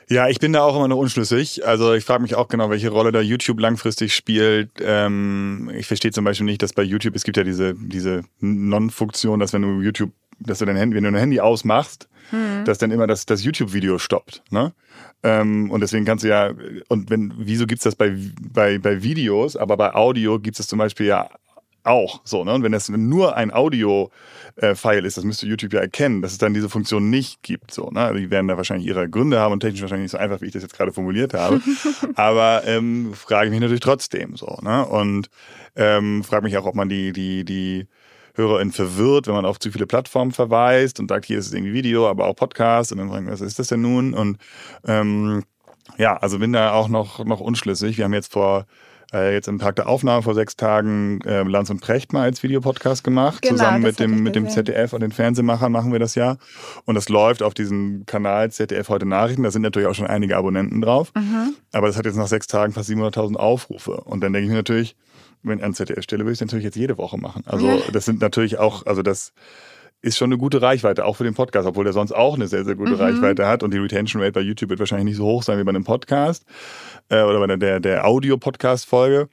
Ja, 0.09 0.27
ich 0.27 0.39
bin 0.39 0.51
da 0.51 0.61
auch 0.63 0.75
immer 0.75 0.89
noch 0.89 0.97
unschlüssig. 0.97 1.65
Also 1.65 1.93
ich 1.93 2.03
frage 2.03 2.21
mich 2.23 2.35
auch 2.35 2.49
genau, 2.49 2.69
welche 2.69 2.89
Rolle 2.89 3.11
da 3.11 3.21
YouTube 3.21 3.59
langfristig 3.59 4.13
spielt. 4.13 4.69
Ähm, 4.81 5.71
ich 5.73 5.87
verstehe 5.87 6.11
zum 6.11 6.25
Beispiel 6.25 6.45
nicht, 6.45 6.61
dass 6.61 6.73
bei 6.73 6.83
YouTube, 6.83 7.15
es 7.15 7.23
gibt 7.23 7.37
ja 7.37 7.43
diese, 7.43 7.73
diese 7.75 8.23
Non-Funktion, 8.39 9.39
dass 9.39 9.53
wenn 9.53 9.61
du 9.61 9.79
YouTube, 9.81 10.11
dass 10.43 10.59
du 10.59 10.65
dein 10.65 10.75
Handy, 10.75 10.95
wenn 10.95 11.03
du 11.03 11.11
dein 11.11 11.19
Handy 11.19 11.39
ausmachst, 11.39 12.07
hm. 12.29 12.65
dass 12.65 12.77
dann 12.77 12.91
immer 12.91 13.07
das, 13.07 13.25
das 13.25 13.43
YouTube-Video 13.43 13.97
stoppt. 13.97 14.43
Ne? 14.49 14.73
Ähm, 15.23 15.71
und 15.71 15.81
deswegen 15.81 16.05
kannst 16.05 16.23
du 16.23 16.29
ja, 16.29 16.51
und 16.89 17.09
wenn, 17.09 17.33
wieso 17.37 17.65
gibt's 17.65 17.83
das 17.83 17.95
bei, 17.95 18.15
bei, 18.41 18.77
bei 18.77 19.03
Videos, 19.03 19.55
aber 19.55 19.77
bei 19.77 19.93
Audio 19.93 20.39
gibt 20.39 20.59
es 20.59 20.67
zum 20.67 20.79
Beispiel 20.79 21.07
ja 21.07 21.29
auch. 21.83 22.21
So, 22.23 22.43
ne? 22.43 22.53
Und 22.53 22.63
wenn 22.63 22.71
das 22.71 22.89
nur 22.89 23.35
ein 23.35 23.53
Audio-File 23.53 25.05
ist, 25.05 25.17
das 25.17 25.23
müsste 25.23 25.45
YouTube 25.45 25.73
ja 25.73 25.81
erkennen, 25.81 26.21
dass 26.21 26.31
es 26.31 26.37
dann 26.37 26.53
diese 26.53 26.69
Funktion 26.69 27.09
nicht 27.09 27.43
gibt. 27.43 27.71
So, 27.71 27.89
ne? 27.89 28.13
Die 28.17 28.29
werden 28.29 28.47
da 28.47 28.57
wahrscheinlich 28.57 28.87
ihre 28.87 29.09
Gründe 29.09 29.39
haben 29.39 29.53
und 29.53 29.59
technisch 29.59 29.81
wahrscheinlich 29.81 30.05
nicht 30.05 30.11
so 30.11 30.17
einfach, 30.17 30.41
wie 30.41 30.47
ich 30.47 30.53
das 30.53 30.63
jetzt 30.63 30.75
gerade 30.75 30.93
formuliert 30.93 31.33
habe. 31.33 31.61
Aber 32.15 32.63
ähm, 32.65 33.13
frage 33.13 33.47
ich 33.47 33.51
mich 33.51 33.59
natürlich 33.59 33.81
trotzdem 33.81 34.35
so. 34.35 34.57
Ne? 34.61 34.85
Und 34.85 35.29
ähm, 35.75 36.23
frage 36.23 36.43
mich 36.43 36.57
auch, 36.57 36.65
ob 36.65 36.75
man 36.75 36.89
die, 36.89 37.11
die, 37.11 37.43
die 37.43 37.87
HörerInnen 38.33 38.71
verwirrt, 38.71 39.27
wenn 39.27 39.35
man 39.35 39.45
auf 39.45 39.59
zu 39.59 39.71
viele 39.71 39.87
Plattformen 39.87 40.31
verweist 40.31 40.99
und 40.99 41.09
sagt, 41.09 41.25
hier 41.25 41.39
ist 41.39 41.47
es 41.47 41.53
irgendwie 41.53 41.73
Video, 41.73 42.09
aber 42.09 42.25
auch 42.25 42.35
Podcast 42.35 42.91
und 42.91 42.97
dann 42.97 43.09
fragen, 43.09 43.27
was 43.27 43.41
ist 43.41 43.59
das 43.59 43.67
denn 43.67 43.81
nun? 43.81 44.13
Und 44.13 44.37
ähm, 44.85 45.43
ja, 45.97 46.17
also 46.17 46.39
bin 46.39 46.53
da 46.53 46.73
auch 46.73 46.87
noch, 46.87 47.23
noch 47.25 47.39
unschlüssig. 47.39 47.97
Wir 47.97 48.05
haben 48.05 48.13
jetzt 48.13 48.31
vor 48.31 48.65
äh, 49.13 49.33
jetzt 49.33 49.47
im 49.47 49.59
Tag 49.59 49.75
der 49.75 49.87
Aufnahme 49.87 50.23
vor 50.23 50.33
sechs 50.33 50.55
Tagen 50.55 51.21
äh, 51.21 51.43
Lanz 51.43 51.69
und 51.69 51.81
Precht 51.81 52.13
mal 52.13 52.23
als 52.23 52.41
Videopodcast 52.41 53.03
gemacht. 53.03 53.43
Genau, 53.43 53.53
Zusammen 53.53 53.83
mit 53.83 53.99
dem, 53.99 54.23
mit 54.23 54.35
dem 54.35 54.49
ZDF 54.49 54.93
und 54.93 55.01
den 55.01 55.11
Fernsehmachern 55.11 55.71
machen 55.71 55.91
wir 55.91 55.99
das 55.99 56.15
ja. 56.15 56.37
Und 56.85 56.95
das 56.95 57.09
läuft 57.09 57.43
auf 57.43 57.53
diesem 57.53 58.05
Kanal 58.05 58.51
ZDF 58.51 58.89
heute 58.89 59.05
Nachrichten. 59.05 59.43
Da 59.43 59.51
sind 59.51 59.61
natürlich 59.61 59.87
auch 59.87 59.93
schon 59.93 60.07
einige 60.07 60.35
Abonnenten 60.35 60.81
drauf. 60.81 61.11
Mhm. 61.15 61.53
Aber 61.71 61.87
das 61.87 61.97
hat 61.97 62.05
jetzt 62.05 62.15
nach 62.15 62.27
sechs 62.27 62.47
Tagen 62.47 62.73
fast 62.73 62.89
700.000 62.89 63.35
Aufrufe. 63.35 63.97
Und 63.97 64.21
dann 64.21 64.33
denke 64.33 64.45
ich 64.45 64.49
mir 64.49 64.57
natürlich, 64.57 64.95
wenn 65.43 65.59
ich 65.59 65.65
an 65.65 65.73
ZDF 65.73 66.03
stelle, 66.03 66.23
würde 66.23 66.33
ich 66.33 66.37
es 66.37 66.41
natürlich 66.41 66.65
jetzt 66.65 66.75
jede 66.75 66.97
Woche 66.97 67.17
machen. 67.17 67.43
Also 67.45 67.81
das 67.91 68.05
sind 68.05 68.21
natürlich 68.21 68.59
auch, 68.59 68.85
also 68.85 69.01
das 69.01 69.33
ist 70.01 70.17
schon 70.17 70.27
eine 70.27 70.37
gute 70.37 70.61
Reichweite, 70.61 71.05
auch 71.05 71.15
für 71.15 71.23
den 71.23 71.33
Podcast, 71.33 71.65
obwohl 71.65 71.85
der 71.85 71.93
sonst 71.93 72.11
auch 72.11 72.35
eine 72.35 72.47
sehr, 72.47 72.65
sehr 72.65 72.75
gute 72.75 72.91
mhm. 72.91 72.97
Reichweite 72.97 73.47
hat. 73.47 73.63
Und 73.63 73.73
die 73.73 73.77
Retention 73.77 74.21
Rate 74.21 74.33
bei 74.33 74.41
YouTube 74.41 74.69
wird 74.69 74.79
wahrscheinlich 74.79 75.05
nicht 75.05 75.17
so 75.17 75.25
hoch 75.25 75.43
sein 75.43 75.57
wie 75.57 75.63
bei 75.63 75.69
einem 75.69 75.85
Podcast 75.85 76.45
äh, 77.09 77.21
oder 77.21 77.39
bei 77.39 77.55
der, 77.55 77.79
der 77.79 78.05
Audio-Podcast-Folge. 78.05 79.29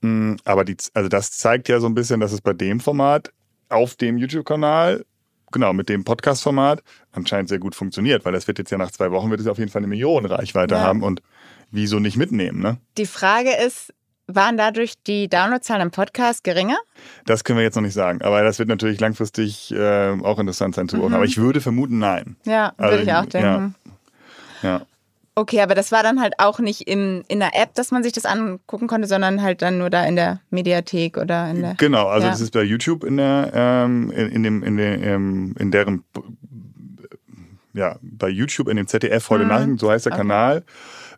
Mm, 0.00 0.36
aber 0.44 0.64
die, 0.64 0.76
also 0.94 1.10
das 1.10 1.32
zeigt 1.32 1.68
ja 1.68 1.78
so 1.78 1.86
ein 1.86 1.94
bisschen, 1.94 2.20
dass 2.20 2.32
es 2.32 2.40
bei 2.40 2.54
dem 2.54 2.80
Format 2.80 3.32
auf 3.68 3.96
dem 3.96 4.16
YouTube-Kanal 4.16 5.04
genau, 5.52 5.72
mit 5.72 5.88
dem 5.88 6.04
Podcast-Format 6.04 6.82
anscheinend 7.12 7.48
sehr 7.48 7.58
gut 7.58 7.74
funktioniert, 7.74 8.24
weil 8.24 8.32
das 8.32 8.46
wird 8.46 8.58
jetzt 8.58 8.70
ja 8.70 8.78
nach 8.78 8.90
zwei 8.90 9.10
Wochen 9.10 9.30
wird 9.30 9.40
es 9.40 9.46
auf 9.46 9.58
jeden 9.58 9.70
Fall 9.70 9.80
eine 9.80 9.88
Million 9.88 10.24
Reichweite 10.24 10.74
ja. 10.74 10.80
haben 10.80 11.02
und 11.02 11.22
wieso 11.70 12.00
nicht 12.00 12.16
mitnehmen, 12.16 12.60
ne? 12.60 12.78
Die 12.98 13.06
Frage 13.06 13.50
ist, 13.66 13.92
waren 14.26 14.56
dadurch 14.56 14.94
die 15.06 15.28
Downloadzahlen 15.28 15.82
im 15.82 15.90
Podcast 15.90 16.44
geringer? 16.44 16.76
Das 17.26 17.44
können 17.44 17.58
wir 17.58 17.64
jetzt 17.64 17.74
noch 17.74 17.82
nicht 17.82 17.94
sagen, 17.94 18.22
aber 18.22 18.42
das 18.42 18.58
wird 18.58 18.68
natürlich 18.68 19.00
langfristig 19.00 19.72
äh, 19.72 20.10
auch 20.22 20.38
interessant 20.38 20.74
sein 20.74 20.88
zu 20.88 20.96
beobachten. 20.96 21.12
Mhm. 21.12 21.16
Aber 21.16 21.24
ich 21.24 21.38
würde 21.38 21.60
vermuten, 21.60 21.98
nein. 21.98 22.36
Ja, 22.44 22.72
also, 22.76 22.92
würde 22.92 23.04
ich 23.04 23.12
auch 23.12 23.26
denken. 23.26 23.74
Ja. 24.62 24.68
ja. 24.68 24.86
Okay, 25.36 25.60
aber 25.60 25.74
das 25.74 25.90
war 25.90 26.04
dann 26.04 26.20
halt 26.20 26.34
auch 26.38 26.60
nicht 26.60 26.82
in, 26.82 27.24
in 27.26 27.40
der 27.40 27.60
App, 27.60 27.74
dass 27.74 27.90
man 27.90 28.04
sich 28.04 28.12
das 28.12 28.24
angucken 28.24 28.86
konnte, 28.86 29.08
sondern 29.08 29.42
halt 29.42 29.62
dann 29.62 29.78
nur 29.78 29.90
da 29.90 30.04
in 30.04 30.14
der 30.14 30.40
Mediathek 30.50 31.16
oder 31.16 31.50
in 31.50 31.60
der. 31.60 31.74
Genau, 31.74 32.06
also 32.06 32.26
ja. 32.26 32.32
das 32.32 32.40
ist 32.40 32.52
bei 32.52 32.62
YouTube 32.62 33.02
in 33.02 33.16
der 33.16 33.50
ähm, 33.52 34.12
in, 34.12 34.28
in 34.30 34.42
dem 34.44 34.62
in 34.62 34.76
der 34.76 35.02
ähm, 35.02 35.56
in 35.58 35.72
deren 35.72 36.04
ja 37.72 37.96
bei 38.00 38.28
YouTube 38.28 38.68
in 38.68 38.76
dem 38.76 38.86
ZDF 38.86 39.28
heute 39.28 39.42
mhm. 39.42 39.50
Nachrichten, 39.50 39.78
so 39.78 39.90
heißt 39.90 40.06
der 40.06 40.12
okay. 40.12 40.20
Kanal. 40.20 40.64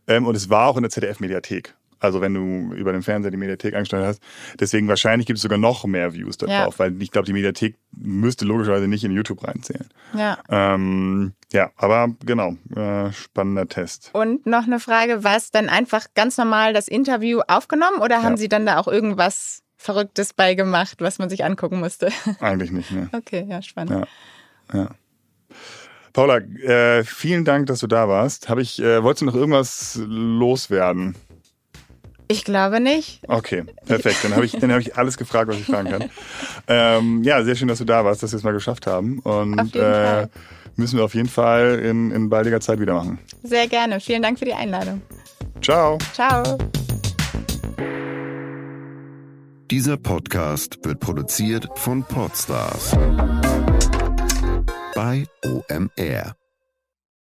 Ähm, 0.09 0.27
und 0.27 0.35
es 0.35 0.49
war 0.49 0.69
auch 0.69 0.77
in 0.77 0.83
der 0.83 0.90
ZDF-Mediathek. 0.90 1.75
Also 1.99 2.21
wenn 2.21 2.35
du 2.35 2.75
über 2.75 2.93
den 2.93 3.03
Fernseher 3.03 3.31
die 3.31 3.37
Mediathek 3.37 3.75
eingestellt 3.75 4.05
hast. 4.05 4.23
Deswegen 4.61 4.89
wahrscheinlich 4.89 5.27
gibt 5.27 5.39
es 5.39 5.43
sogar 5.43 5.59
noch 5.59 5.85
mehr 5.87 6.13
Views 6.15 6.37
da 6.37 6.47
drauf, 6.47 6.75
ja. 6.75 6.79
weil 6.79 7.03
ich 7.03 7.11
glaube, 7.11 7.27
die 7.27 7.33
Mediathek 7.33 7.77
müsste 7.97 8.45
logischerweise 8.45 8.87
nicht 8.89 9.05
in 9.05 9.13
YouTube 9.13 9.47
reinzählen. 9.47 9.89
Ja. 10.15 10.39
Ähm, 10.49 11.33
ja, 11.53 11.71
aber 11.77 12.09
genau, 12.25 12.57
äh, 12.75 13.13
spannender 13.13 13.67
Test. 13.69 14.11
Und 14.13 14.47
noch 14.47 14.67
eine 14.67 14.81
Frage, 14.81 15.25
war 15.25 15.37
es 15.37 15.51
dann 15.51 15.69
einfach 15.69 16.07
ganz 16.15 16.37
normal 16.37 16.73
das 16.73 16.89
Interview 16.89 17.41
aufgenommen 17.49 18.01
oder 18.01 18.23
haben 18.23 18.33
ja. 18.33 18.39
Sie 18.39 18.49
dann 18.49 18.67
da 18.67 18.79
auch 18.79 18.89
irgendwas 18.89 19.63
Verrücktes 19.77 20.33
beigemacht, 20.33 21.01
was 21.01 21.19
man 21.19 21.31
sich 21.31 21.45
angucken 21.45 21.79
musste? 21.79 22.11
Eigentlich 22.41 22.73
nicht, 22.73 22.91
ne. 22.91 23.09
Okay, 23.13 23.47
ja, 23.49 23.63
spannend. 23.63 24.07
Ja. 24.73 24.79
ja. 24.79 24.91
Paula, 26.13 26.39
äh, 26.39 27.05
vielen 27.05 27.45
Dank, 27.45 27.67
dass 27.67 27.81
du 27.81 27.87
da 27.87 28.09
warst. 28.09 28.49
Hab 28.49 28.59
ich, 28.59 28.81
äh, 28.81 29.03
wolltest 29.03 29.21
du 29.21 29.27
noch 29.27 29.35
irgendwas 29.35 30.01
loswerden? 30.03 31.15
Ich 32.29 32.45
glaube 32.45 32.81
nicht. 32.81 33.21
Okay, 33.29 33.65
perfekt. 33.87 34.19
Dann 34.23 34.35
habe 34.35 34.45
ich, 34.45 34.55
hab 34.55 34.81
ich 34.81 34.97
alles 34.97 35.17
gefragt, 35.17 35.49
was 35.49 35.57
ich 35.57 35.67
fragen 35.67 35.91
kann. 35.91 36.11
ähm, 36.69 37.23
ja, 37.23 37.45
sehr 37.45 37.55
schön, 37.55 37.69
dass 37.69 37.79
du 37.79 37.85
da 37.85 38.05
warst, 38.05 38.23
dass 38.23 38.33
wir 38.33 38.39
es 38.39 38.43
mal 38.43 38.53
geschafft 38.53 38.87
haben. 38.87 39.21
Und 39.21 39.77
äh, 39.77 40.27
müssen 40.77 40.99
wir 40.99 41.05
auf 41.05 41.15
jeden 41.15 41.29
Fall 41.29 41.79
in, 41.79 42.11
in 42.11 42.29
baldiger 42.29 42.61
Zeit 42.61 42.81
wieder 42.81 42.95
machen. 42.95 43.19
Sehr 43.43 43.69
gerne. 43.69 44.01
Vielen 44.01 44.23
Dank 44.23 44.39
für 44.39 44.45
die 44.45 44.55
Einladung. 44.55 45.03
Ciao. 45.62 45.99
Ciao. 46.12 46.59
Dieser 49.71 49.97
Podcast 49.97 50.79
wird 50.85 51.01
produziert 51.01 51.69
von 51.75 52.05
Podstars 52.05 52.97
bei 54.95 55.27
OMR. 55.45 56.46